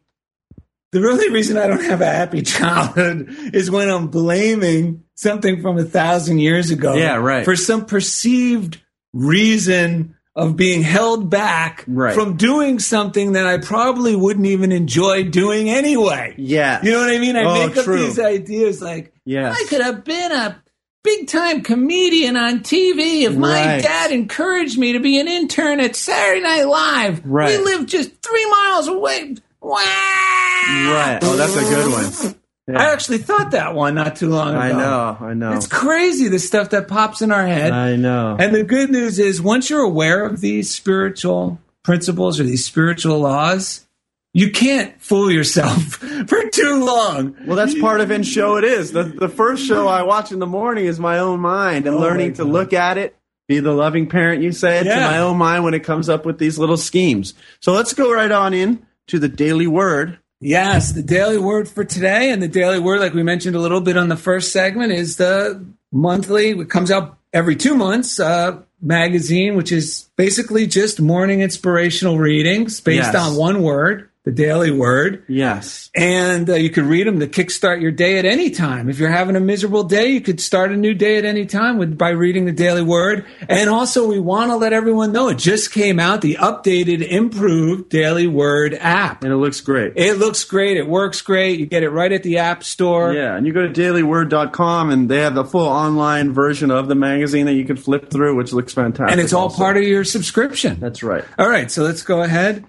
[0.92, 5.78] the only reason I don't have a happy childhood is when I'm blaming something from
[5.78, 6.94] a thousand years ago.
[6.94, 7.44] Yeah, right.
[7.44, 8.80] For some perceived
[9.12, 12.14] reason of being held back Right.
[12.14, 16.34] from doing something that I probably wouldn't even enjoy doing anyway.
[16.38, 17.36] yeah, You know what I mean?
[17.36, 19.56] I Oh, make up these ideas like Yes.
[19.60, 20.62] I could have been a
[21.04, 23.82] big time comedian on TV if my Right.
[23.82, 27.22] dad encouraged me to be an intern at Saturday Night Live.
[27.24, 27.58] Right.
[27.58, 29.36] We live just three miles away.
[29.62, 29.80] Wow.
[29.82, 31.18] Right.
[31.22, 32.34] Oh, that's a good one.
[32.76, 34.58] I actually thought that one not too long ago.
[34.60, 35.16] I know.
[35.20, 35.52] I know.
[35.52, 37.72] It's crazy the stuff that pops in our head.
[37.72, 38.36] I know.
[38.38, 43.18] And the good news is, once you're aware of these spiritual principles or these spiritual
[43.20, 43.86] laws,
[44.32, 45.82] you can't fool yourself
[46.28, 47.36] for too long.
[47.46, 48.56] well, that's part of in show.
[48.56, 51.86] It is the the first show I watch in the morning is my own mind
[51.86, 53.16] and Oh, learning to look at it.
[53.48, 56.38] Be the loving parent you said to my own mind when it comes up with
[56.38, 57.34] these little schemes.
[57.58, 61.84] So let's go right on in to the daily word Yes, the daily word for
[61.84, 64.92] today and the daily word, like we mentioned a little bit on the first segment,
[64.92, 66.50] is the monthly.
[66.50, 68.18] It comes out every two months.
[68.18, 73.14] Uh, magazine, which is basically just morning inspirational readings based Yes.
[73.14, 75.24] on one word, the daily word.
[75.28, 75.90] Yes.
[75.94, 78.90] And uh, you could read them to kickstart your day at any time.
[78.90, 81.78] If you're having a miserable day, you could start a new day at any time
[81.78, 83.24] with, by reading the Daily Word.
[83.48, 87.88] And also, we want to let everyone know it just came out the updated, improved
[87.88, 89.24] Daily Word app.
[89.24, 89.94] And it looks great.
[89.96, 90.76] It looks great.
[90.76, 91.58] It works great.
[91.58, 93.14] You get it right at the App Store.
[93.14, 96.94] Yeah, and you go to dailyword.com and they have the full online version of the
[96.94, 99.12] magazine that you can flip through, which looks fantastic.
[99.12, 99.56] And it's all also.
[99.56, 100.78] part of your subscription.
[100.78, 101.24] That's right.
[101.38, 102.66] All right, so let's go ahead.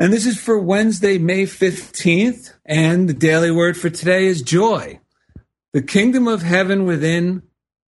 [0.00, 2.52] And this is for Wednesday, May 15th.
[2.64, 5.00] And the daily word for today is joy.
[5.72, 7.42] The kingdom of heaven within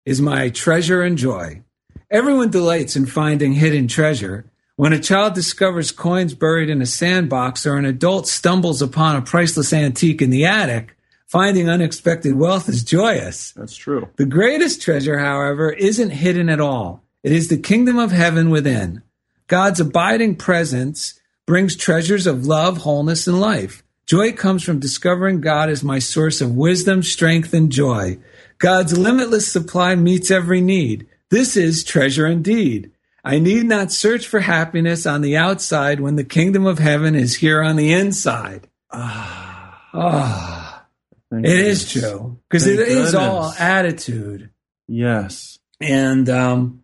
[0.04, 1.62] is my treasure and joy.
[2.08, 4.48] Everyone delights in finding hidden treasure.
[4.76, 9.22] When a child discovers coins buried in a sandbox or an adult stumbles upon a
[9.22, 13.50] priceless antique in the attic, finding unexpected wealth is joyous.
[13.52, 14.08] That's true.
[14.14, 17.02] The greatest treasure, however, isn't hidden at all.
[17.24, 19.02] It is the kingdom of heaven within.
[19.48, 21.15] God's abiding presence
[21.46, 23.82] brings treasures of love, wholeness, and life.
[24.06, 28.18] Joy comes from discovering God as my source of wisdom, strength, and joy.
[28.58, 31.06] God's limitless supply meets every need.
[31.30, 32.92] This is treasure indeed.
[33.24, 37.36] I need not search for happiness on the outside when the kingdom of heaven is
[37.36, 38.68] here on the inside.
[38.92, 40.84] Ah,
[41.30, 41.82] Thank it goodness.
[41.94, 44.50] is true because it Thank is all attitude.
[44.86, 45.58] Yes.
[45.80, 46.82] And um,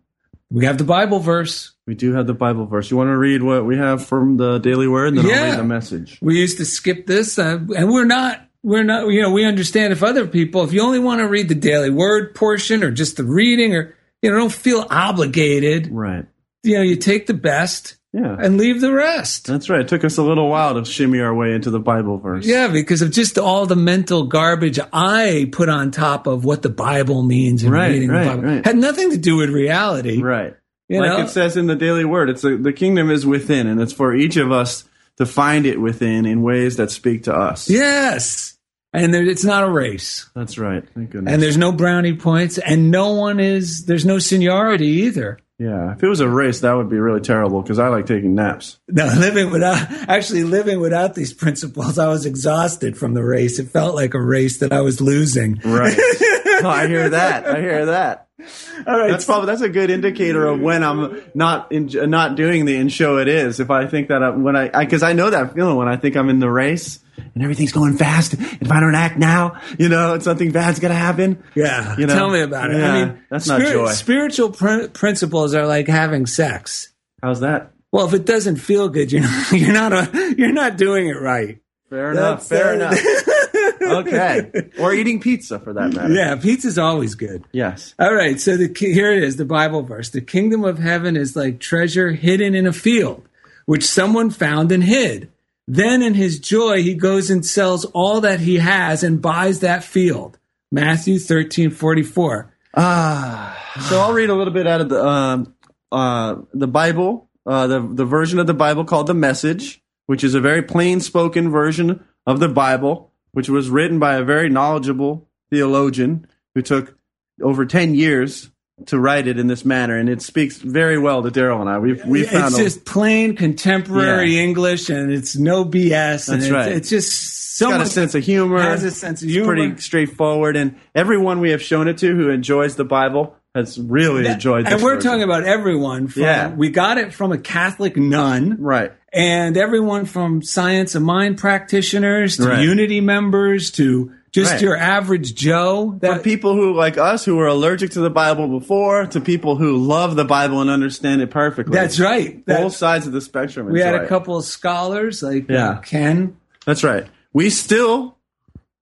[0.51, 1.72] we have the Bible verse.
[1.85, 2.89] We do have the Bible verse.
[2.89, 5.59] You want to read what we have from the Daily Word, and then I'll read
[5.59, 6.17] the message.
[6.21, 8.39] We used to skip this, uh, and we're not.
[8.63, 9.07] We're not.
[9.09, 11.89] You know, we understand if other people, if you only want to read the daily
[11.89, 15.89] word portion or just the reading, or you know, don't feel obligated.
[15.91, 16.25] Right.
[16.63, 18.37] You know, you take the best Yeah.
[18.39, 19.47] and leave the rest.
[19.47, 19.81] That's right.
[19.81, 22.45] It took us a little while to shimmy our way into the Bible verse.
[22.45, 26.69] Yeah, because of just all the mental garbage I put on top of what the
[26.69, 28.65] Bible means and Right, reading right, the Bible right.
[28.65, 30.21] had nothing to do with reality.
[30.21, 30.55] Right.
[30.93, 31.23] You like know?
[31.25, 34.13] it says in the Daily Word, it's a, the kingdom is within, and it's for
[34.13, 34.85] each of us
[35.17, 37.69] to find it within in ways that speak to us.
[37.69, 38.57] Yes,
[38.93, 40.29] and there, it's not a race.
[40.35, 40.83] That's right.
[40.93, 41.33] Thank goodness.
[41.33, 46.03] and there's no brownie points and no one is there's no seniority either yeah, if
[46.03, 48.79] it was a race, that would be really terrible because I like taking naps.
[48.89, 49.77] no living without
[50.09, 54.21] actually living without these principles i was exhausted from the race it felt like a
[54.21, 55.97] race that i was losing Right.
[56.63, 57.45] oh, I hear that.
[57.47, 58.27] I hear that.
[58.87, 62.65] all right That's probably that's a good indicator of when I'm not in, not doing
[62.65, 63.59] the in show it is.
[63.59, 66.15] If I think that I, when I because I, know that feeling when I think
[66.17, 66.99] I'm in the race
[67.35, 68.33] and everything's going fast.
[68.33, 71.43] If I don't act now, you know, something bad's gonna happen.
[71.55, 72.15] yeah You know?
[72.15, 73.91] tell me about it i mean that's not joy.
[73.91, 76.91] spiritual prin- principles are like having sex
[77.21, 77.71] How's that?
[77.91, 81.21] well if it doesn't feel good you're not you're not a, you're not doing it
[81.21, 81.59] right
[81.93, 82.47] Fair enough.
[82.47, 82.97] Fair uh, enough.
[83.81, 84.69] okay.
[84.79, 86.13] Or eating pizza for that matter.
[86.13, 87.93] yeah pizza's always good Yes.
[87.99, 90.09] All right, so the here it is, the Bible verse.
[90.09, 93.27] The kingdom of heaven is like treasure hidden in a field,
[93.65, 95.31] which someone found and hid.
[95.67, 99.83] Then in his joy, he goes and sells all that he has and buys that
[99.83, 100.37] field.
[100.71, 102.51] Matthew thirteen forty four.
[102.75, 103.57] Ah.
[103.87, 105.55] So I'll read a little bit out of the um,
[105.91, 110.33] uh, the Bible, uh, the the version of the Bible called the Message, which is
[110.35, 115.27] a very plain spoken version of the Bible, which was written by a very knowledgeable
[115.51, 116.97] theologian who took
[117.41, 118.49] over ten years
[118.87, 121.77] to write it in this manner, and it speaks very well to Daryl and I.
[121.77, 124.41] We've we found It's a- just plain contemporary Yeah.
[124.41, 126.27] English, and it's no BS.
[126.27, 126.71] and That's it's, right.
[126.71, 128.59] It's just so got a much sense of humor.
[128.59, 129.55] Has a sense of It's humor.
[129.55, 134.25] pretty straightforward, and everyone we have shown it to who enjoys the Bible has really
[134.25, 134.65] enjoyed.
[134.67, 135.11] and we're version.
[135.11, 136.07] talking about everyone.
[136.07, 136.49] From, Yeah.
[136.53, 138.57] we got it from a Catholic nun.
[138.59, 138.91] right.
[139.13, 142.63] And everyone from science of mind practitioners to Right.
[142.63, 144.61] unity members to just Right.
[144.63, 149.05] your average joe From people who like us who were allergic to the Bible before
[149.07, 151.73] to people who love the Bible and understand it perfectly.
[151.75, 153.71] that's right That- Both sides of the spectrum.
[153.71, 155.75] we had enjoy a couple of scholars like uh, Yeah.
[155.85, 156.33] ken
[156.65, 157.05] That's right.
[157.33, 158.15] We still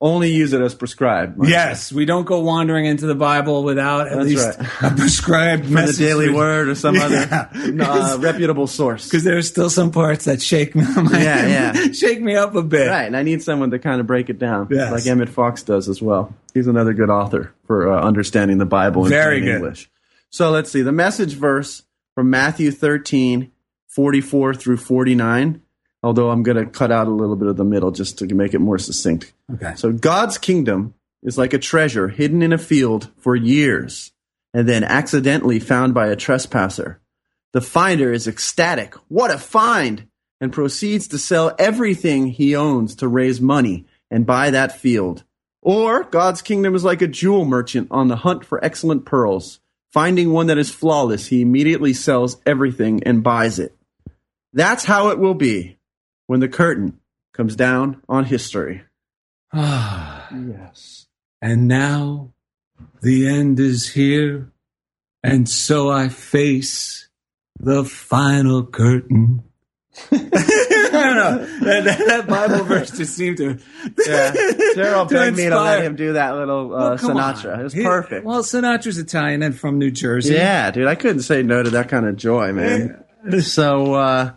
[0.04, 1.38] only use it as prescribed.
[1.48, 4.92] yes we don't go wandering into the bible without at That's least right.
[4.92, 7.06] a prescribed For the Daily Word or some Yeah.
[7.54, 9.06] other uh, reputable source.
[9.06, 11.46] because there's still some parts that shake me my, Yeah,
[11.76, 11.92] yeah.
[11.94, 14.40] shake me up a bit Right, and I need someone to kind of break it
[14.40, 14.92] down, Yes.
[14.92, 16.34] like Emmet Fox does as well.
[16.54, 19.56] He's another good author for uh, understanding the Bible in Very good.
[19.58, 19.90] English.
[20.32, 21.84] So let's see the message verse
[22.16, 23.52] from Matthew 13,
[23.88, 25.62] 44 through 49.
[26.04, 28.54] Although I'm going to cut out a little bit of the middle just to make
[28.54, 29.34] it more succinct.
[29.54, 34.12] okay So God's kingdom is like a treasure hidden in a field for years
[34.54, 37.00] and then accidentally found by a trespasser.
[37.54, 38.96] The finder is ecstatic.
[39.10, 40.08] What a find!
[40.42, 45.24] and proceeds to sell everything he owns to raise money and buy that field.
[45.62, 49.60] Or God's kingdom is like a jewel merchant on the hunt for excellent pearls.
[49.92, 53.76] Finding one that is flawless, he immediately sells everything and buys it.
[54.52, 55.78] That's how it will be
[56.32, 56.98] when the curtain
[57.34, 58.84] comes down on history.
[59.54, 61.08] Ah, Yes.
[61.42, 62.32] and now
[63.02, 64.50] the end is here,
[65.22, 67.10] and so I face
[67.60, 69.44] the final curtain.
[70.14, 71.46] I don't know.
[71.66, 73.60] That, that, that Bible verse just seemed to.
[74.08, 74.32] Yeah.
[74.76, 77.54] Daryl begged me to let him do that little uh, Well, Sinatra.
[77.56, 77.60] on.
[77.60, 78.26] It was He- perfect.
[78.26, 80.36] Well, Sinatra's Italian and from New Jersey.
[80.36, 83.04] Yeah, dude, I couldn't say no to that kind of joy, man.
[83.42, 84.32] So, uh,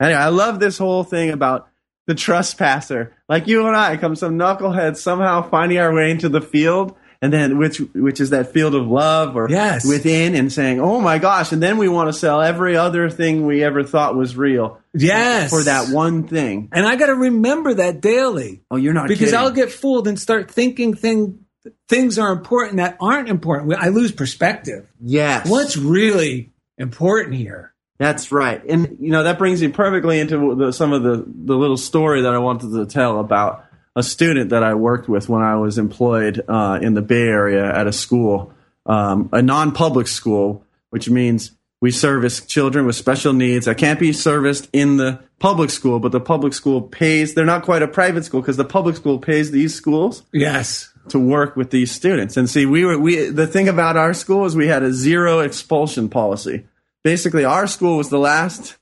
[0.00, 1.68] anyway, I love this whole thing about
[2.06, 3.14] the trespasser.
[3.28, 7.32] Like you and I, come some knuckleheads somehow finding our way into the field, and
[7.32, 9.84] then which which is that field of love or Yes.
[9.86, 13.44] within, and saying, "Oh my gosh!" And then we want to sell every other thing
[13.44, 15.50] we ever thought was real Yes.
[15.50, 16.68] for that one thing.
[16.72, 18.62] And I got to remember that daily.
[18.70, 19.34] Oh, you're not because kidding.
[19.38, 21.40] I'll get fooled and start thinking thing,
[21.88, 23.74] things are important that aren't important.
[23.74, 24.86] I lose perspective.
[25.00, 25.48] yes.
[25.48, 27.72] What's really important here?
[27.98, 31.56] That's right, and you know that brings me perfectly into the, some of the the
[31.56, 33.64] little story that I wanted to tell about
[33.96, 37.64] a student that I worked with when I was employed uh, in the Bay Area
[37.74, 38.52] at a school,
[38.86, 44.12] um, a non-public school, which means we service children with special needs that can't be
[44.12, 47.34] serviced in the public school, but the public school pays.
[47.34, 50.92] They're not quite a private school because the public school pays these schools Yes.
[51.08, 52.36] to work with these students.
[52.36, 55.40] And see, we were we the thing about our school is we had a zero
[55.40, 56.64] expulsion policy.
[57.08, 58.76] Basically, our school was the last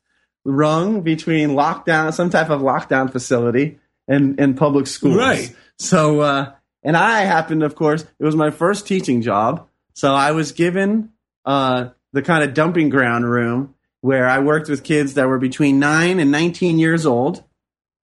[0.44, 5.14] rung between lockdown, some type of lockdown facility, and and public schools.
[5.16, 5.54] Right.
[5.78, 6.52] So, uh,
[6.82, 9.68] and I happened, of course, it was my first teaching job.
[9.94, 11.10] So I was given
[11.44, 15.78] uh, the kind of dumping ground room where I worked with kids that were between
[15.78, 17.44] nine and nineteen years old.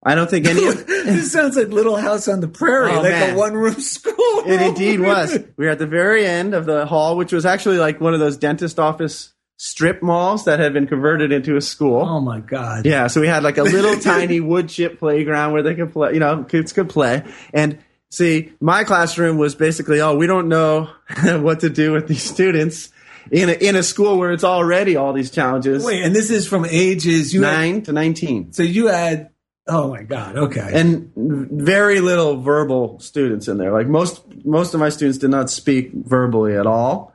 [0.05, 3.11] I don't think any of this sounds like Little House on the Prairie, Oh, like
[3.11, 3.36] man.
[3.36, 4.15] a one room school.
[4.45, 5.38] It indeed was.
[5.57, 8.21] We were at the very end of the hall, which was actually like one of
[8.21, 9.33] those dentist office
[9.64, 12.01] strip malls that had been converted into a school.
[12.01, 12.86] Oh my God.
[12.86, 16.14] Yeah, so we had like a little tiny wood chip playground where they could play,
[16.14, 17.24] you know, kids could play.
[17.53, 17.80] And
[18.11, 20.89] see, my classroom was basically, oh, we don't know
[21.24, 22.89] what to do with these students
[23.32, 25.86] in a, in a school where it's already all these challenges.
[25.86, 28.51] Wait, and this is from ages you had- nine to 19.
[28.51, 29.30] so you had.
[29.66, 30.36] Oh my God.
[30.36, 30.72] Okay.
[30.74, 33.72] and very little verbal students in there.
[33.72, 37.14] Like most most of my students did not speak verbally at all.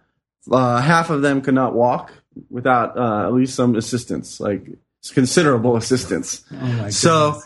[0.50, 2.10] Uh, half of them could not walk
[2.50, 4.66] without uh, at least some assistance, like
[5.12, 6.44] considerable assistance.
[6.52, 7.40] oh my So,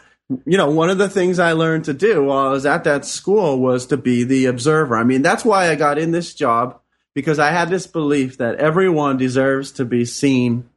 [0.46, 3.04] you know, one of the things I learned to do while I was at that
[3.04, 4.96] school was to be the observer.
[4.96, 6.80] I mean, that's why I got in this job
[7.14, 10.68] because I had this belief that everyone deserves to be seen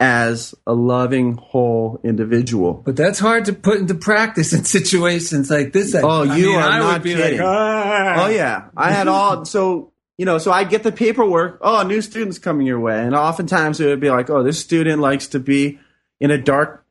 [0.00, 2.74] as a loving, whole individual.
[2.74, 5.94] But that's hard to put into practice in situations like this.
[5.94, 7.38] Oh, I you mean, are I not kidding.
[7.38, 11.58] like, "Ah." Oh yeah, I had all so you know so I get the paperwork.
[11.60, 15.00] Oh, new students coming your way, and oftentimes it would be like, oh, this student
[15.00, 15.78] likes to be
[16.20, 16.84] in a dark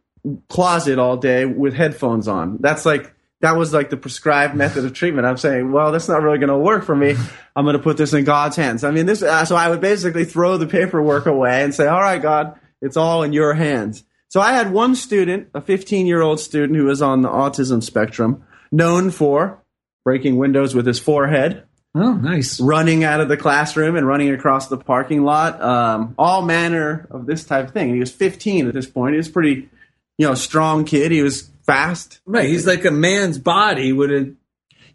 [0.49, 2.57] closet all day with headphones on.
[2.59, 5.26] That's like that was like the prescribed method of treatment.
[5.26, 7.15] I'm saying, well, that's not really going to work for me.
[7.55, 8.84] I'm going to put this in God's hands.
[8.84, 9.22] I mean, this.
[9.22, 12.97] Uh, so I would basically throw the paperwork away and say, all right, God, it's
[12.97, 14.03] all in your hands.
[14.30, 17.84] So I had one student, a 15 year old student who was on the autism
[17.84, 19.63] spectrum, known for
[20.05, 21.63] breaking windows with his forehead,
[21.94, 22.60] Oh, nice.
[22.62, 27.26] running out of the classroom and running across the parking lot, um, all manner of
[27.26, 27.88] this type of thing.
[27.88, 29.14] And he was 15 at this point.
[29.14, 29.70] He was pretty,
[30.18, 31.12] you know, strong kid.
[31.12, 32.22] He was fast.
[32.26, 32.48] Right.
[32.48, 34.34] He's like a man's body with a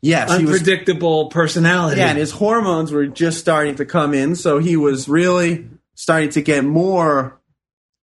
[0.02, 0.54] Yes, he was.
[0.60, 2.00] unpredictable personality.
[2.00, 6.28] Yeah, and his hormones were just starting to come in, so he was really starting
[6.30, 7.40] to get more,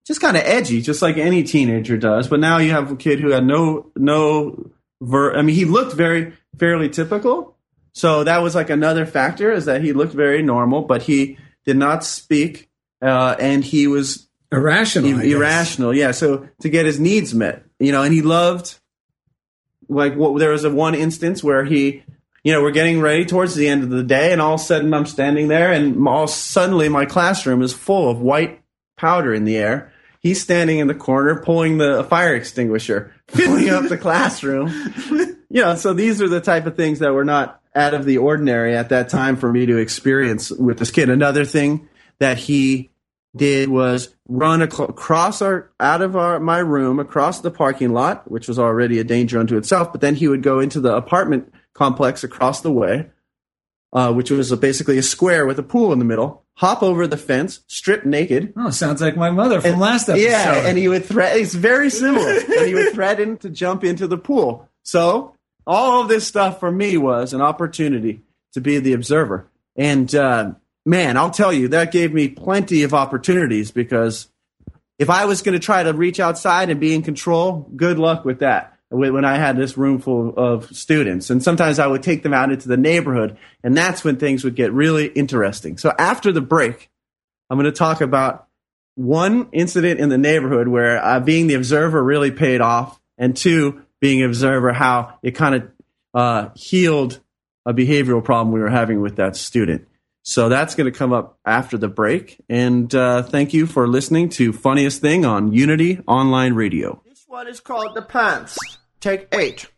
[0.06, 2.28] just kind of edgy, just like any teenager does.
[2.28, 4.70] But now you have a kid who had no, no,
[5.02, 7.51] ver- I mean, he looked very fairly typical.
[7.94, 11.36] So that was like another factor is that he looked very normal, but he
[11.66, 12.70] did not speak,
[13.02, 15.08] uh, and he was irrational.
[15.10, 15.32] I Ir- guess.
[15.32, 15.94] irrational.
[15.94, 18.78] Yeah, so to get his needs met, you know, and he loved
[19.88, 22.02] like what there was a one instance where he,
[22.44, 24.64] you know, we're getting ready towards the end of the day, and all of a
[24.64, 28.60] sudden I'm standing there, and all suddenly my classroom is full of white
[28.96, 29.92] powder in the air.
[30.20, 34.68] He's standing in the corner pulling the fire extinguisher, filling up the classroom.
[35.50, 38.18] You know, so these are the type of things that were not out of the
[38.18, 41.08] ordinary at that time for me to experience with this kid.
[41.08, 42.90] Another thing that he
[43.34, 48.48] did was run across our out of our my room across the parking lot, which
[48.48, 49.90] was already a danger unto itself.
[49.92, 53.10] But then he would go into the apartment complex across the way,
[53.92, 56.44] uh, which was a, basically a square with a pool in the middle.
[56.54, 58.52] hop over the fence, strip naked.
[58.56, 60.28] Oh, sounds like my mother from and, last episode.
[60.28, 61.40] Yeah, and he would threaten.
[61.40, 62.30] It's very similar.
[62.58, 64.68] and he would threaten to jump into the pool.
[64.82, 65.34] So
[65.66, 69.48] all of this stuff for me was an opportunity to be the observer.
[69.76, 70.52] And uh,
[70.84, 74.28] man, I'll tell you, that gave me plenty of opportunities because
[74.98, 78.24] if I was going to try to reach outside and be in control, good luck
[78.24, 78.68] with that.
[78.90, 82.52] When I had this room full of students, and sometimes I would take them out
[82.52, 85.78] into the neighborhood, and that's when things would get really interesting.
[85.78, 86.90] So after the break,
[87.48, 88.48] I'm going to talk about
[88.94, 93.81] one incident in the neighborhood where uh, being the observer really paid off, and two,
[94.02, 95.70] being an observer, how it kind of
[96.12, 97.20] uh, healed
[97.64, 99.86] a behavioral problem we were having with that student.
[100.24, 102.38] So that's going to come up after the break.
[102.48, 107.00] And uh, thank you for listening to Funniest Thing on Unity Online Radio.
[107.06, 108.58] This one is called The Pants.
[109.00, 109.70] Take eight.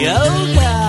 [0.00, 0.83] Yoga.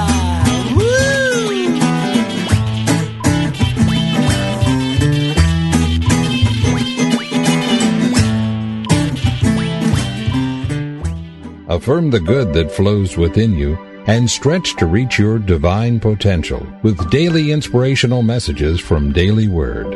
[11.67, 17.09] Affirm the good that flows within you and stretch to reach your divine potential with
[17.09, 19.87] daily inspirational messages from Daily Word.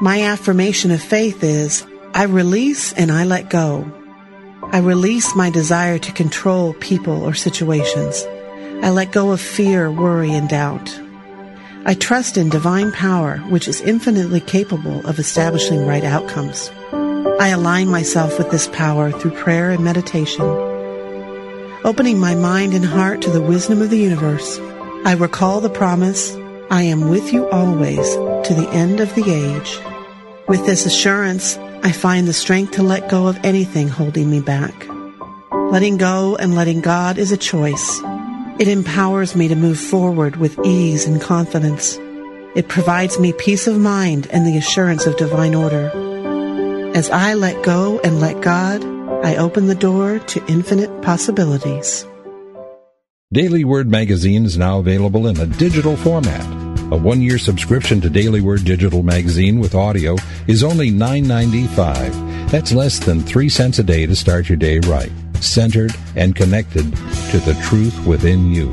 [0.00, 3.84] My affirmation of faith is I release and I let go.
[4.62, 8.24] I release my desire to control people or situations.
[8.82, 11.01] I let go of fear, worry, and doubt.
[11.84, 16.70] I trust in divine power, which is infinitely capable of establishing right outcomes.
[17.40, 20.44] I align myself with this power through prayer and meditation.
[21.84, 24.60] Opening my mind and heart to the wisdom of the universe,
[25.04, 26.36] I recall the promise,
[26.70, 28.14] I am with you always
[28.46, 29.80] to the end of the age.
[30.46, 34.86] With this assurance, I find the strength to let go of anything holding me back.
[35.50, 38.00] Letting go and letting God is a choice.
[38.62, 41.98] It empowers me to move forward with ease and confidence.
[42.54, 45.90] It provides me peace of mind and the assurance of divine order.
[46.94, 48.84] As I let go and let God,
[49.26, 52.06] I open the door to infinite possibilities.
[53.32, 56.46] Daily Word magazine is now available in a digital format.
[56.92, 60.14] A one-year subscription to Daily Word digital magazine with audio
[60.46, 62.50] is only $9.95.
[62.52, 65.10] That's less than three cents a day to start your day right,
[65.42, 66.84] centered and connected
[67.30, 68.70] to the truth within you.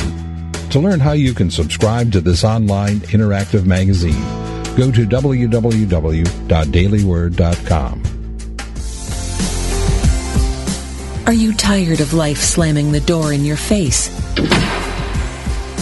[0.72, 4.22] To learn how you can subscribe to this online interactive magazine,
[4.76, 8.03] go to www.dailyword.com.
[11.26, 14.09] Are you tired of life slamming the door in your face?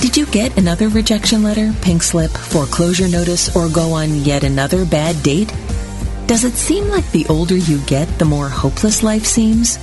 [0.01, 4.85] Did you get another rejection letter, pink slip, foreclosure notice, or go on yet another
[4.85, 5.51] bad date?
[6.27, 9.79] Does it seem like the older you get, the more hopeless life seems?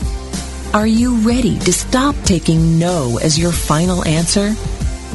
[0.74, 4.54] Are you ready to stop taking no as your final answer?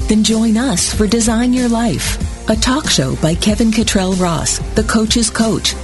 [0.08, 4.84] Then join us for Design Your Life, a talk show by Kevin Cottrell Ross, the
[4.84, 5.76] coach's coach.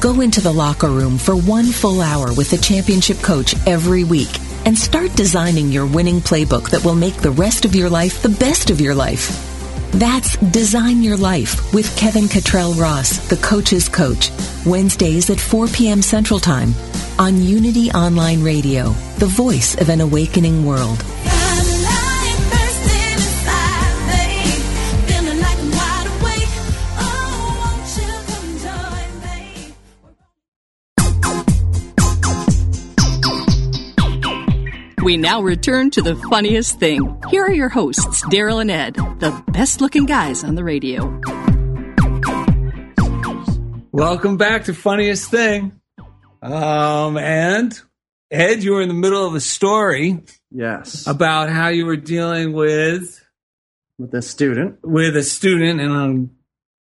[0.00, 4.34] Go into the locker room for one full hour with the championship coach every week
[4.64, 8.30] and start designing your winning playbook that will make the rest of your life the
[8.30, 9.47] best of your life.
[9.92, 14.30] That's Design Your Life with Kevin Cottrell Ross, the coach's coach,
[14.66, 16.02] Wednesdays at 4 p.m.
[16.02, 16.74] Central Time
[17.18, 21.04] on Unity Online Radio, the voice of an awakening world.
[35.08, 37.18] We now return to the funniest thing.
[37.30, 41.06] Here are your hosts, Daryl and Ed, the best looking guys on the radio.
[43.90, 45.80] Welcome back to Funniest Thing.
[46.42, 47.80] Um, and
[48.30, 50.24] Ed, you were in the middle of a story.
[50.50, 51.06] Yes.
[51.06, 53.18] About how you were dealing with
[53.96, 54.80] with a student.
[54.82, 56.30] With a student and um,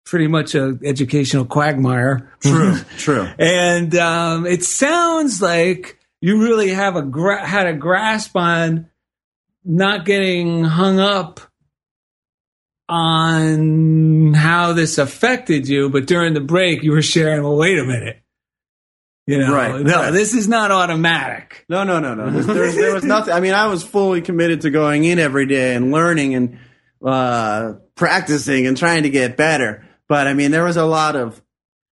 [0.05, 2.31] pretty much a educational quagmire.
[2.39, 2.77] True.
[2.97, 3.27] true.
[3.37, 8.89] And um, it sounds like you really have a gra- had a grasp on
[9.65, 11.41] not getting hung up
[12.87, 17.83] on how this affected you, but during the break you were sharing, well, wait a
[17.83, 18.21] minute.
[19.27, 20.11] You know, Right, no, right.
[20.11, 21.65] this is not automatic.
[21.67, 22.29] No, no, no, no.
[22.29, 23.33] There, there, there was nothing.
[23.33, 26.57] I mean, I was fully committed to going in every day and learning and
[27.05, 29.85] uh, practicing and trying to get better.
[30.07, 31.41] But I mean, there was a lot of,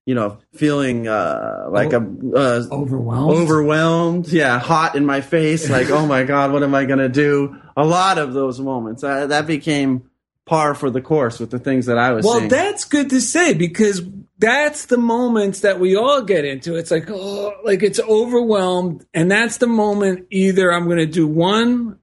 [0.05, 3.37] you know, feeling uh, like a uh, overwhelmed.
[3.37, 4.27] overwhelmed.
[4.27, 5.69] Yeah, hot in my face.
[5.69, 7.57] Like, oh my god, what am I gonna do?
[7.77, 9.03] A lot of those moments.
[9.03, 10.09] Uh, that became
[10.45, 12.25] par for the course with the things that I was.
[12.25, 12.49] Well, seeing.
[12.49, 14.01] that's good to say because
[14.37, 16.75] that's the moments that we all get into.
[16.75, 19.05] It's like, oh, like it's overwhelmed.
[19.13, 21.99] And that's the moment either I'm going to do one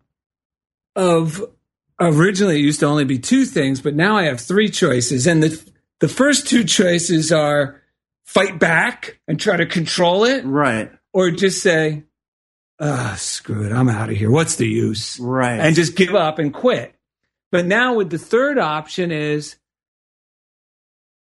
[0.94, 1.44] of
[2.00, 5.26] originally it used to only be two things, but now I have three choices.
[5.26, 7.77] And the the first two choices are
[8.28, 10.92] fight back and try to control it, right?
[11.14, 12.04] Or just say,
[12.78, 14.30] ah, screw it, I'm out of here.
[14.30, 15.18] What's the use?
[15.18, 15.58] Right.
[15.58, 16.94] And just give up and quit.
[17.50, 19.56] But now with the third option is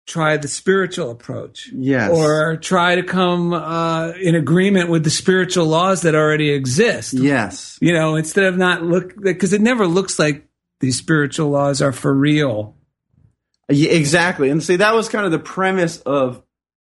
[0.06, 1.70] try the spiritual approach.
[1.74, 2.12] Yes.
[2.12, 7.14] Or try to come uh, in agreement with the spiritual laws that already exist.
[7.14, 7.78] Yes.
[7.82, 10.46] You know, instead of not look, because it never looks like
[10.78, 12.76] these spiritual laws are for real.
[13.68, 14.50] Yeah, exactly.
[14.50, 16.44] And see, that was kind of the premise of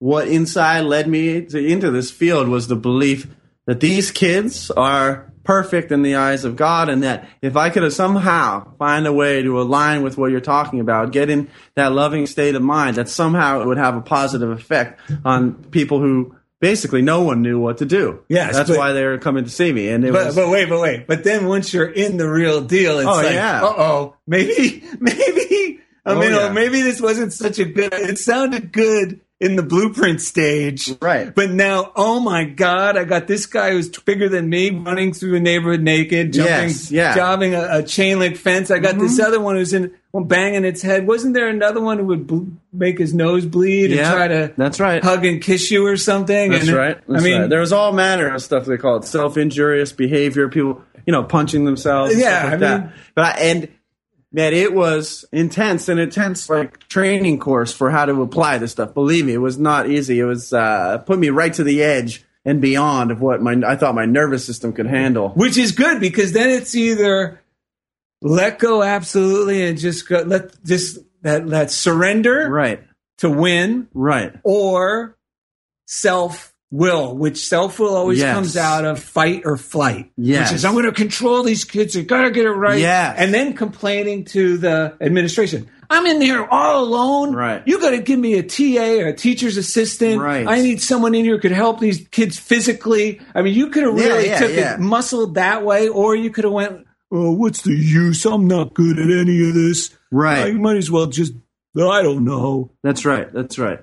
[0.02, 3.28] what inside led me to, into this field was the belief
[3.66, 7.84] that these kids are perfect in the eyes of God, and that if I could
[7.84, 11.92] have somehow find a way to align with what you're talking about, get in that
[11.92, 16.34] loving state of mind, that somehow it would have a positive effect on people who
[16.58, 18.24] basically no one knew what to do.
[18.28, 19.88] Yes, that's but- why they were coming to see me.
[19.88, 21.06] And it But, was, but wait, but wait.
[21.06, 23.62] But then once you're in the real deal, it's Oh, like, yeah.
[23.62, 26.50] uh oh, maybe, maybe, I Oh, mean, yeah.
[26.52, 30.90] maybe this wasn't such a good, it sounded good in the blueprint stage.
[31.02, 31.34] Right.
[31.34, 35.34] But now, oh my God, I got this guy who's bigger than me running through
[35.36, 37.08] a neighborhood naked, jumping, Yes, yeah.
[37.10, 37.18] Mm-hmm.
[37.18, 38.70] jobbing a, a chain link fence.
[38.70, 41.06] I got this other one who's in, well, banging its head.
[41.06, 44.54] Wasn't there another one who would bl- make his nose bleed Yeah, and try to
[44.56, 45.02] that's right.
[45.02, 46.52] hug and kiss you or something?
[46.52, 46.98] That's And- right.
[47.08, 47.50] I mean, right.
[47.50, 50.48] there was all manner of stuff they call it self injurious behavior.
[50.48, 52.14] People, you know, punching themselves.
[52.16, 52.80] Yeah, stuff like I that.
[52.84, 53.68] mean- but I, and
[54.32, 58.94] man, it was intense, an intense like training course for how to apply this stuff.
[58.94, 60.18] Believe me, it was not easy.
[60.18, 63.76] It was uh, put me right to the edge and beyond of what my I
[63.76, 65.30] thought my nervous system could handle.
[65.30, 67.40] which is good because then it's either
[68.20, 72.82] let go absolutely and just go let just that that surrender Right.
[73.18, 74.32] to win Right.
[74.42, 75.16] or
[75.86, 78.34] self will which self will always Yes.
[78.34, 80.50] comes out of fight or flight Yes.
[80.50, 83.14] which is i'm going to control these kids you got to get it right Yes.
[83.18, 87.62] and then complaining to the administration i'm in here all alone Right.
[87.66, 90.48] you got to give me a ta or a teacher's assistant Right.
[90.48, 93.82] i need someone in here who could help these kids physically i mean you could
[93.84, 94.74] have Yeah, really yeah, took yeah.
[94.74, 98.72] it muscled that way or you could have went oh what's the use i'm not
[98.72, 100.38] good at any of this Right.
[100.38, 101.34] Uh, i might as well just
[101.76, 103.30] i don't know That's right.
[103.32, 103.80] That's right.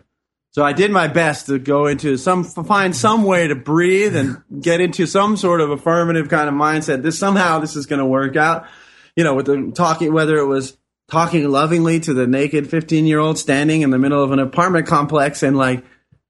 [0.51, 4.41] So I did my best to go into some find some way to breathe and
[4.61, 7.03] get into some sort of affirmative kind of mindset.
[7.03, 8.67] This somehow this is going to work out.
[9.15, 10.77] You know, with the talking whether it was
[11.09, 15.57] talking lovingly to the naked 15-year-old standing in the middle of an apartment complex and
[15.57, 15.83] like,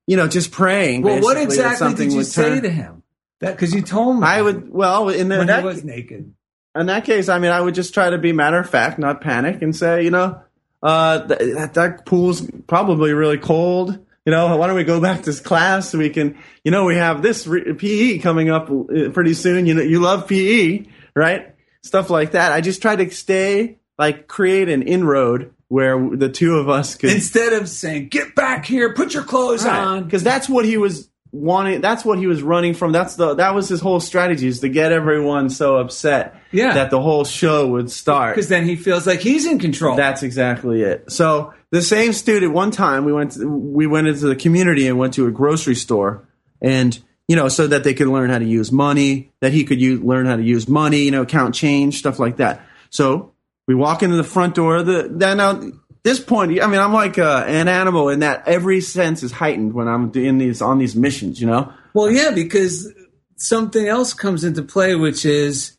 [0.07, 1.01] you know, just praying.
[1.01, 3.03] well what exactly something did you say turn- to him
[3.39, 6.33] that because you told me I would well in, the, when that he was naked
[6.75, 9.21] in that case, I mean, I would just try to be matter of fact, not
[9.21, 10.41] panic, and say, you know,
[10.83, 14.05] uh, that, that pool's probably really cold.
[14.25, 17.21] You know, why don't we go back to class we can, you know, we have
[17.21, 19.65] this re- PE coming up uh, pretty soon.
[19.65, 21.55] You know, you love PE, right?
[21.83, 22.51] Stuff like that.
[22.51, 27.11] I just try to stay, like, create an inroad where the two of us could.
[27.11, 31.09] instead of saying get back here put your clothes on because that's what he was
[31.31, 31.79] wanting.
[31.79, 32.91] That's what he was running from.
[32.91, 36.73] That's the that was his whole strategy is to get everyone so upset Yeah.
[36.73, 38.35] that the whole show would start.
[38.35, 41.11] because then he feels like he's in control That's exactly it.
[41.11, 44.97] So the same student, one time we went to, we went into the community and
[44.97, 46.27] went to a grocery store,
[46.61, 46.97] and
[47.27, 50.01] you know, so that they could learn how to use money, that he could use,
[50.01, 52.61] learn how to use money, you know, count change, stuff like that.
[52.89, 53.33] So
[53.67, 54.77] we walk into the front door.
[54.77, 55.61] of The then now
[56.01, 59.73] this point, I mean, I'm like uh, an animal in that every sense is heightened
[59.73, 61.39] when I'm in these on these missions.
[61.39, 62.91] You know, Well, yeah, because
[63.35, 65.77] something else comes into play, which is,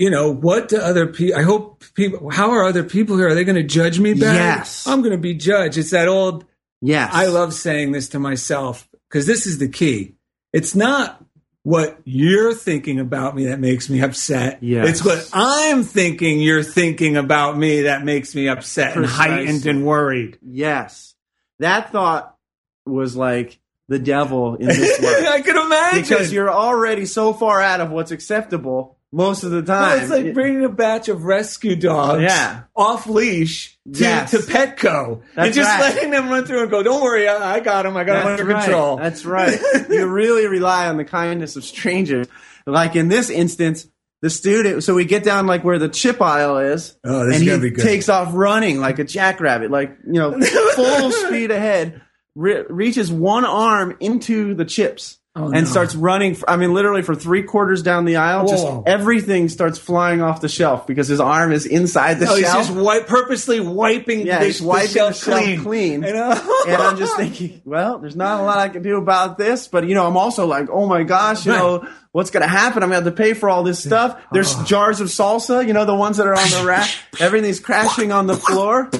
[0.00, 1.38] you know, what do other people?
[1.38, 2.30] I hope people.
[2.30, 3.28] How are other people here?
[3.28, 4.34] Are they going to judge me back?
[4.34, 4.86] Yes.
[4.86, 5.76] I'm going to be judged.
[5.76, 6.46] It's that old.
[6.80, 10.14] yes, I love saying this to myself because this is the key.
[10.54, 11.22] It's not
[11.64, 14.62] what you're thinking about me that makes me upset.
[14.62, 14.88] Yes.
[14.88, 19.84] It's what I'm thinking you're thinking about me that makes me upset and heightened and
[19.84, 20.38] worried.
[20.40, 21.14] Yes,
[21.58, 22.38] that thought
[22.86, 25.26] was like the devil in this world.
[25.28, 26.00] I can imagine.
[26.00, 30.00] because you're already so far out of what's acceptable most of the time.
[30.00, 32.62] It's like bringing a batch of rescue dogs Yeah.
[32.76, 34.30] off leash to, Yes.
[34.30, 35.80] to Petco and just right.
[35.94, 37.96] letting them run through and go, don't worry, I, I got him.
[37.96, 38.64] I got him That's under right.
[38.64, 38.96] control.
[38.98, 39.58] That's right.
[39.90, 42.26] you really rely on the kindness of strangers.
[42.66, 43.86] Like in this instance,
[44.22, 44.84] the student.
[44.84, 47.70] So we get down like where the chip aisle is, Oh, this and he be
[47.70, 47.82] good.
[47.84, 50.38] takes off running like a jackrabbit, like you know,
[50.74, 52.02] full speed ahead.
[52.36, 55.64] Re- reaches one arm into the chips Oh, and no.
[55.64, 56.36] starts running.
[56.48, 58.82] I mean, literally for three quarters down the aisle, just Whoa.
[58.84, 62.72] everything starts flying off the shelf because his arm is inside the no, he's just
[62.72, 65.62] wipe, purposely wiping yeah, the, he's wiping the shelf, shelf clean.
[65.62, 66.02] clean.
[66.02, 66.62] You know?
[66.66, 69.86] and I'm just thinking, well, there's not a lot I can do about this, but
[69.86, 71.58] you know, I'm also like, oh my gosh, you Right.
[71.58, 72.82] know, what's going to happen?
[72.82, 74.20] I'm going to have to pay for all this stuff.
[74.32, 74.64] There's Oh.
[74.64, 76.90] jars of salsa, you know, the ones that are on the rack.
[77.20, 78.90] Everything's crashing on the floor.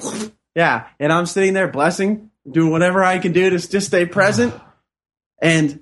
[0.54, 4.54] Yeah, and I'm sitting there blessing, doing whatever I can do to just stay present.
[5.42, 5.79] And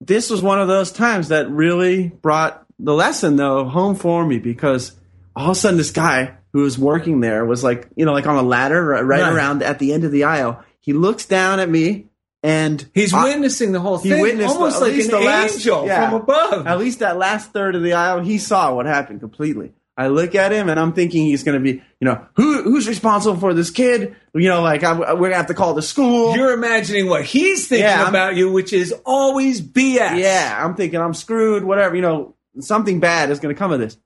[0.00, 4.38] this was one of those times that really brought the lesson though home for me
[4.38, 4.92] because
[5.34, 8.26] all of a sudden this guy who was working there was like you know like
[8.26, 11.58] on a ladder right, right around at the end of the aisle he looks down
[11.60, 12.06] at me
[12.44, 15.54] and He's I- witnessing the whole thing he witnessed almost at like an the last-
[15.56, 16.08] angel yeah.
[16.10, 16.66] from above.
[16.68, 20.34] at least that last third of the aisle he saw what happened completely i look
[20.34, 23.52] at him and i'm thinking he's going to be you know who who's responsible for
[23.52, 26.54] this kid you know like I'm, we're going to have to call the school You're
[26.54, 30.18] imagining what he's thinking Yeah, about you, which is always BS.
[30.18, 31.96] Yeah, I'm thinking I'm screwed, whatever.
[31.96, 33.98] You know, something bad is going to come of this.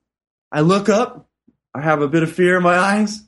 [0.51, 1.29] I look up.
[1.75, 3.23] I have a bit of fear in my eyes.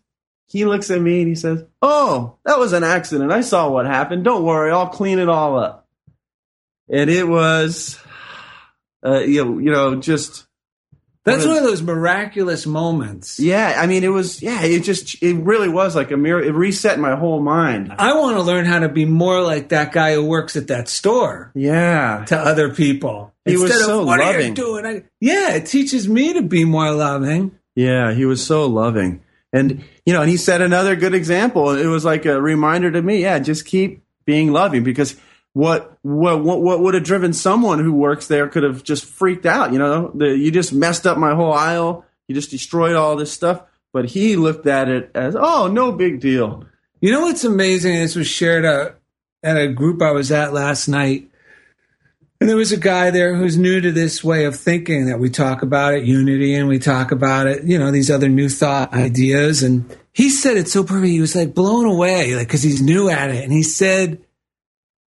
[0.46, 3.32] He looks at me and he says, Oh, that was an accident.
[3.32, 4.24] I saw what happened.
[4.24, 4.70] Don't worry.
[4.70, 5.86] I'll clean it all up.
[6.88, 7.98] And it was,
[9.04, 10.46] uh, you, know, you know, just.
[11.25, 13.41] That's one of those miraculous moments.
[13.41, 16.43] Yeah, I mean, it was, yeah, it just, it really was like a mirror.
[16.43, 17.95] It reset my whole mind.
[17.99, 20.89] I want to learn how to be more like that guy who works at that
[20.89, 22.25] store Yeah.
[22.27, 23.33] to other people.
[23.47, 24.87] He was so of, what are you loving." doing?
[24.87, 27.53] I, yeah, it teaches me to be more loving.
[27.75, 29.22] Yeah, he was so loving.
[29.53, 31.70] And, you know, and he set another good example.
[31.70, 35.16] It was like a reminder to me, yeah, just keep being loving because
[35.55, 39.72] what what what, would have driven someone who works there could have just freaked out,
[39.72, 40.11] you know?
[40.14, 42.05] The, you just messed up my whole aisle.
[42.28, 43.62] You just destroyed all this stuff.
[43.92, 46.64] But he looked at it as, oh, no big deal.
[47.00, 47.94] You know what's amazing?
[47.94, 51.30] This was shared at a group I was at last night.
[52.40, 55.30] And there was a guy there who's new to this way of thinking that we
[55.30, 58.92] talk about it, Unity and we talk about it, you know, these other new thought
[58.92, 59.62] ideas.
[59.62, 61.07] And he said it so perfect.
[61.07, 63.44] He was like blown away, like, cause he's new at it.
[63.44, 64.24] And he said,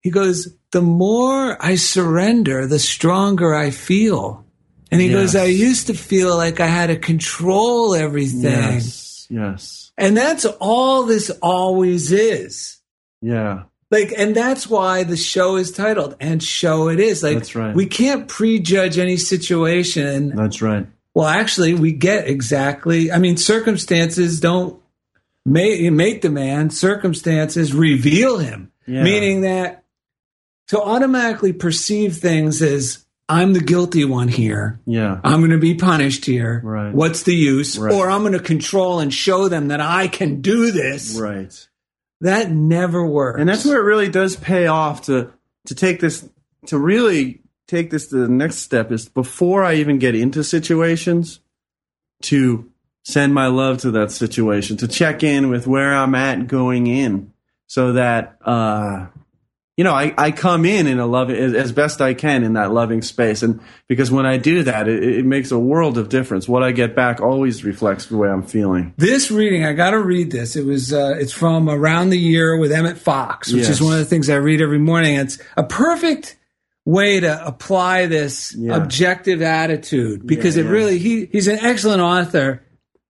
[0.07, 4.45] he goes, the more I surrender, the stronger I feel.
[4.89, 8.43] And he goes, I used to feel like I had to control everything.
[8.43, 9.27] Yes.
[9.29, 9.91] Yes.
[9.97, 12.77] And that's all this always is.
[13.21, 13.63] Yeah.
[13.91, 17.75] Like, and that's why the show is titled "And Show It Is." Like, That's right.
[17.75, 20.29] we can't prejudge any situation.
[20.37, 20.87] That's right.
[21.13, 23.11] Well, actually, we get exactly.
[23.11, 24.81] I mean, circumstances don't
[25.45, 26.69] make make the man.
[26.69, 28.71] Circumstances reveal him.
[28.85, 29.03] Yeah.
[29.03, 29.83] Meaning that
[30.67, 34.79] to automatically perceive things as I'm the guilty one here.
[34.85, 35.19] Yeah.
[35.23, 36.61] I'm going to be punished here.
[36.63, 36.93] Right.
[36.93, 37.77] What's the use?
[37.77, 37.93] Right.
[37.93, 41.17] Or I'm going to control and show them that I can do this.
[41.19, 41.67] Right.
[42.21, 43.39] That never works.
[43.39, 45.31] And that's where it really does pay off to
[45.65, 46.27] to take this
[46.67, 51.41] to really take this to the next step is before I even get into situations
[52.23, 52.71] to
[53.03, 57.33] send my love to that situation, to check in with where I'm at going in
[57.67, 59.07] so that uh
[59.77, 62.53] you know, I, I come in in a loving as, as best I can in
[62.53, 66.09] that loving space, and because when I do that, it, it makes a world of
[66.09, 66.47] difference.
[66.49, 68.93] What I get back always reflects the way I'm feeling.
[68.97, 70.55] This reading, I got to read this.
[70.55, 73.69] It was, uh, it's from Around the Year with Emmet Fox, which Yes.
[73.69, 75.15] is one of the things I read every morning.
[75.15, 76.37] It's a perfect
[76.85, 78.75] way to apply this Yeah.
[78.77, 80.71] objective attitude because Yeah, it yeah.
[80.71, 82.63] really, he, he's an excellent author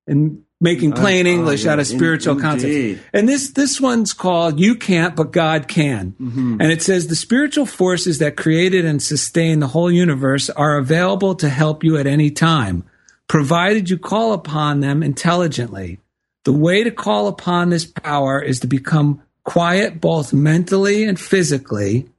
[0.05, 3.01] in making plain English out of spiritual in- concepts.
[3.13, 6.15] And this, this one's called You Can't, But God Can.
[6.19, 6.57] Mm-hmm.
[6.59, 11.35] And it says the spiritual forces that created and sustain the whole universe are available
[11.35, 12.83] to help you at any time,
[13.27, 15.99] provided you call upon them intelligently.
[16.43, 22.09] The way to call upon this power is to become quiet both mentally and physically,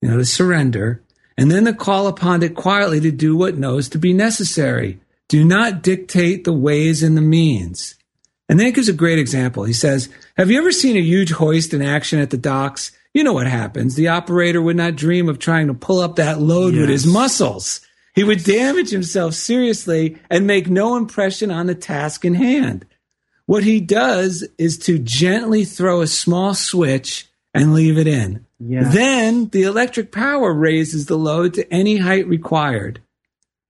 [0.00, 1.02] you know, to surrender,
[1.38, 4.98] and then to call upon it quietly to do what knows to be necessary.
[5.28, 7.96] Do not dictate the ways and the means.
[8.48, 9.64] And then it gives a great example.
[9.64, 12.92] He says, Have you ever seen a huge hoist in action at the docks?
[13.12, 13.94] You know what happens.
[13.94, 17.80] The operator would not dream of trying to pull up that load with his muscles.
[18.14, 22.86] He would damage himself seriously and make no impression on the task in hand.
[23.46, 28.44] What he does is to gently throw a small switch and leave it in.
[28.58, 28.88] Yeah.
[28.88, 33.00] Then the electric power raises the load to any height required.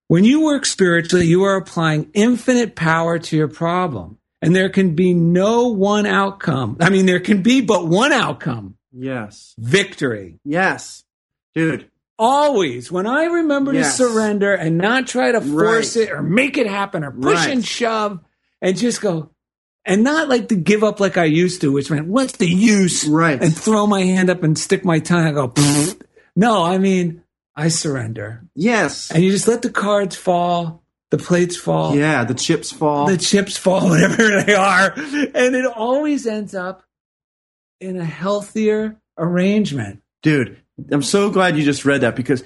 [0.09, 4.19] When you work spiritually, you are applying infinite power to your problem.
[4.43, 6.77] And there can be no one outcome.
[6.81, 9.55] I mean, there can be but one outcome Yes.
[9.59, 10.39] victory.
[10.45, 11.03] Yes.
[11.55, 11.87] Dude.
[12.19, 13.97] Always, when I remember Yes.
[13.97, 16.09] to surrender and not try to force Right.
[16.09, 17.51] it or make it happen or push Right.
[17.51, 18.21] and shove
[18.63, 19.31] and just go,
[19.85, 23.07] and not like to give up like I used to, which meant, what's the use?
[23.07, 23.41] Right.
[23.43, 26.03] And throw my hand up and stick my tongue and go, "Pfft."
[26.35, 27.23] no, I mean,
[27.57, 28.45] I surrender.
[28.55, 29.11] Yes.
[29.11, 31.97] And you just let the cards fall, the plates fall.
[31.97, 33.07] Yeah, the chips fall.
[33.07, 34.93] The chips fall, whatever they are.
[34.95, 36.83] And it always ends up
[37.81, 40.03] in a healthier arrangement.
[40.23, 42.45] Dude, I'm so glad you just read that because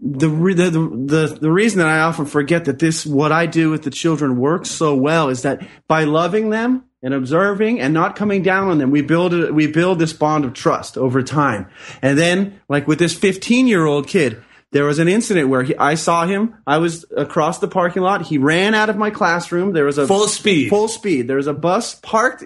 [0.00, 3.70] the, re- the the the reason that I often forget that this what I do
[3.70, 8.16] with the children works so well is that by loving them and observing and not
[8.16, 11.68] coming down on them, we build a, we build this bond of trust over time.
[12.02, 14.42] And then, like with this 15 year old kid,
[14.72, 16.56] there was an incident where he, I saw him.
[16.66, 18.22] I was across the parking lot.
[18.22, 19.72] He ran out of my classroom.
[19.72, 20.68] There was a Full speed.
[20.70, 21.28] full speed.
[21.28, 22.42] There was a bus parked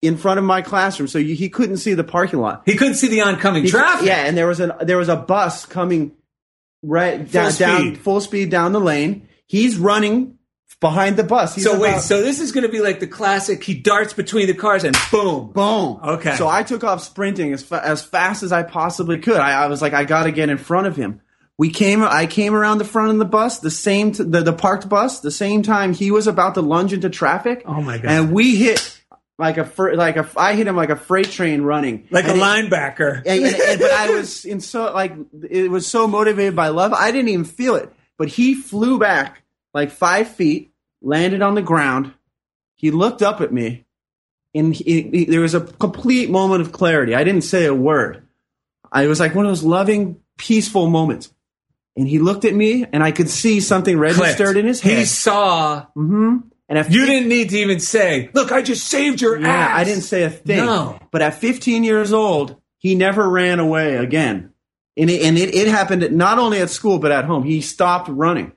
[0.00, 2.62] in front of my classroom, so you, he couldn't see the parking lot.
[2.66, 4.06] He couldn't see the oncoming He- traffic.
[4.08, 6.10] Yeah, and there was an there was a bus coming
[6.82, 7.64] right down, speed.
[7.64, 9.28] down full speed down the lane.
[9.46, 10.38] He's running
[10.82, 11.54] behind the bus.
[11.54, 13.64] He's so wait, about- so this is going to be like the classic.
[13.64, 15.98] He darts between the cars and boom, boom.
[16.04, 16.36] Okay.
[16.36, 19.36] So I took off sprinting as fa- as fast as I possibly could.
[19.38, 21.22] I, I was like, I got to get in front of him.
[21.56, 22.02] We came.
[22.02, 25.20] I came around the front of the bus, the same t- the the parked bus,
[25.20, 27.62] the same time he was about to lunge into traffic.
[27.64, 28.10] Oh my god!
[28.10, 29.00] And we hit
[29.38, 32.32] like a fr- like a I hit him like a freight train running, like And
[32.32, 33.18] a it- linebacker.
[33.26, 35.12] and, and- and- but I was in so like
[35.48, 36.92] it was so motivated by love.
[36.92, 39.42] I didn't even feel it, but he flew back
[39.74, 40.71] like five feet,
[41.02, 42.12] landed on the ground.
[42.74, 43.84] He looked up at me,
[44.54, 47.14] and he, he- there was a complete moment of clarity.
[47.14, 48.26] I didn't say a word.
[48.90, 51.32] I was like one of those loving, peaceful moments.
[51.96, 54.58] And he looked at me, and I could see something registered Clicked.
[54.58, 54.98] in his head.
[54.98, 55.86] He saw.
[55.94, 56.38] hmm
[56.68, 59.78] And if You didn't need to even say, "Look, I just saved your yeah, ass."
[59.80, 60.64] I didn't say a thing.
[60.64, 60.98] No.
[61.10, 64.52] But at 15 years old, he never ran away again.
[64.96, 67.44] And it, and it, it happened not only at school, but at home.
[67.44, 68.52] He stopped running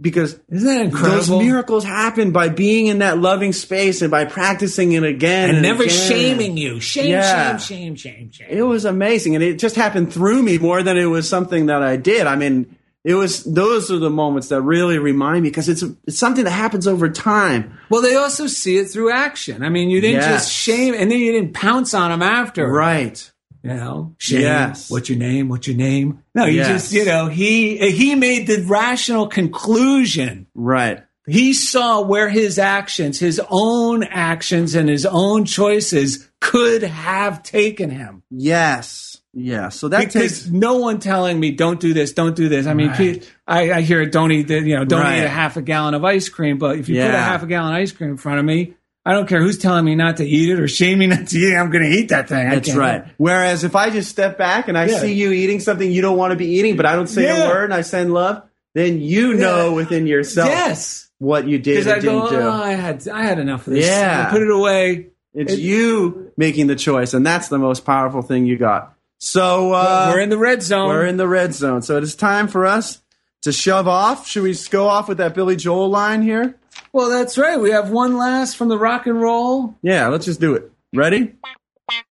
[0.00, 1.16] because Isn't that incredible?
[1.16, 5.58] those miracles happen by being in that loving space and by practicing it again and
[5.58, 5.94] and, never again.
[5.94, 6.80] shaming you.
[6.80, 7.56] Shame, Yeah.
[7.56, 8.46] shame, shame, shame, shame.
[8.50, 9.34] It was amazing.
[9.34, 12.26] And it just happened through me more than it was something that I did.
[12.26, 16.18] I mean, it was, those are the moments that really remind me because it's, it's
[16.18, 17.78] something that happens over time.
[17.90, 19.62] Well, they also see it through action.
[19.62, 20.44] I mean, you didn't Yes.
[20.44, 22.68] just shame, and then you didn't pounce on them after.
[22.70, 23.30] Right.
[23.68, 24.40] You know, shame.
[24.40, 24.90] Yes.
[24.90, 25.48] What's your name?
[25.48, 26.22] What's your name?
[26.34, 26.68] No, you Yes.
[26.68, 30.46] just, you know, he he made the rational conclusion.
[30.54, 31.02] Right.
[31.26, 37.90] He saw where his actions, his own actions, and his own choices could have taken
[37.90, 38.22] him.
[38.30, 39.20] Yes.
[39.34, 39.68] Yeah.
[39.68, 42.66] So that because takes, no one telling me don't do this, don't do this.
[42.66, 43.30] I mean, Right.
[43.46, 45.18] I, I hear it, don't eat, the, you know, don't Right.
[45.18, 46.56] eat a half a gallon of ice cream.
[46.56, 48.74] But if you put a half a gallon of ice cream in front of me,
[49.08, 51.38] I don't care who's telling me not to eat it or shame me not to
[51.38, 51.56] eat it.
[51.56, 52.50] I'm going to eat that thing.
[52.50, 53.06] That's right.
[53.16, 54.98] Whereas if I just step back and I Yeah.
[54.98, 57.44] see you eating something you don't want to be eating, but I don't say Yeah.
[57.44, 58.42] a word and I send love,
[58.74, 61.08] then you know within yourself Yes.
[61.18, 62.46] what you did Because or I go, didn't do.
[62.46, 63.86] oh, I had, I had enough of this.
[63.86, 64.26] Yeah.
[64.28, 65.06] I put it away.
[65.34, 68.92] it's it- you making the choice, and that's the most powerful thing you got.
[69.20, 70.88] So uh, We're in the red zone.
[70.88, 71.80] we're in the red zone.
[71.82, 73.00] So it is time for us
[73.42, 74.28] to shove off.
[74.28, 76.56] Should we go off with that Billy Joel line here?
[76.92, 77.60] Well, that's right.
[77.60, 79.76] We have one last from the rock and roll.
[79.82, 80.70] Yeah, let's just do it.
[80.94, 81.34] Ready?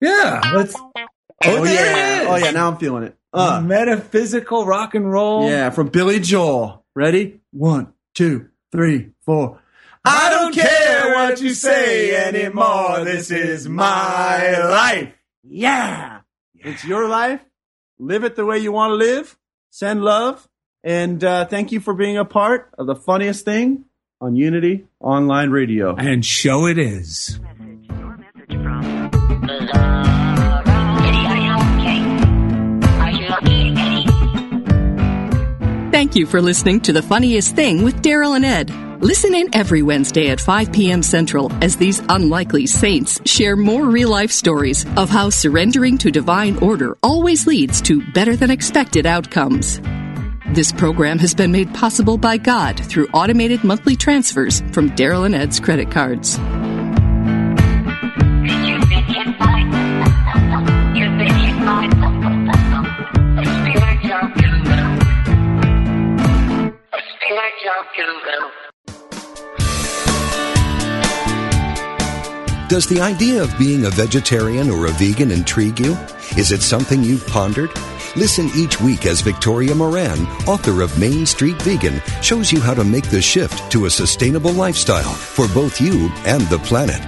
[0.00, 0.40] Yeah.
[0.54, 0.74] Let's.
[0.76, 2.28] Oh, there yeah.
[2.28, 2.50] Oh yeah.
[2.50, 3.16] Now I'm feeling it.
[3.32, 5.48] Uh, Metaphysical rock and roll.
[5.48, 6.84] Yeah, from Billy Joel.
[6.94, 7.40] Ready?
[7.50, 9.60] One, two, three, four.
[10.04, 13.04] I don't care what you say anymore.
[13.04, 15.12] This is my life.
[15.42, 16.20] Yeah.
[16.54, 17.40] It's your life.
[17.98, 19.36] Live it the way you want to live.
[19.70, 20.46] Send love.
[20.82, 23.86] And uh, thank you for being a part of the funniest thing
[24.20, 25.94] on Unity Online Radio.
[25.96, 27.40] And show it is.
[35.90, 38.70] Thank you for listening to The Funniest Thing with Daryl and Ed.
[39.00, 41.02] Listen in every Wednesday at 5 p.m.
[41.02, 46.56] Central as these unlikely saints share more real life stories of how surrendering to divine
[46.58, 49.80] order always leads to better than expected outcomes.
[50.48, 55.34] This program has been made possible by God through automated monthly transfers from Daryl and
[55.34, 56.36] Ed's credit cards.
[72.68, 75.96] Does the idea of being a vegetarian or a vegan intrigue you?
[76.36, 77.70] Is it something you've pondered?
[78.16, 82.84] Listen each week as Victoria Moran, author of Main Street Vegan, shows you how to
[82.84, 87.02] make the shift to a sustainable lifestyle for both you and the planet.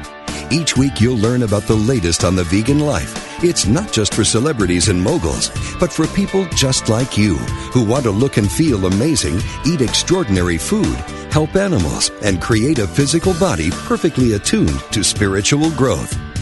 [0.51, 3.43] Each week you'll learn about the latest on the vegan life.
[3.45, 7.37] It's not just for celebrities and moguls, but for people just like you
[7.73, 10.97] who want to look and feel amazing, eat extraordinary food,
[11.31, 16.17] help animals, and create a physical body perfectly attuned to spiritual growth.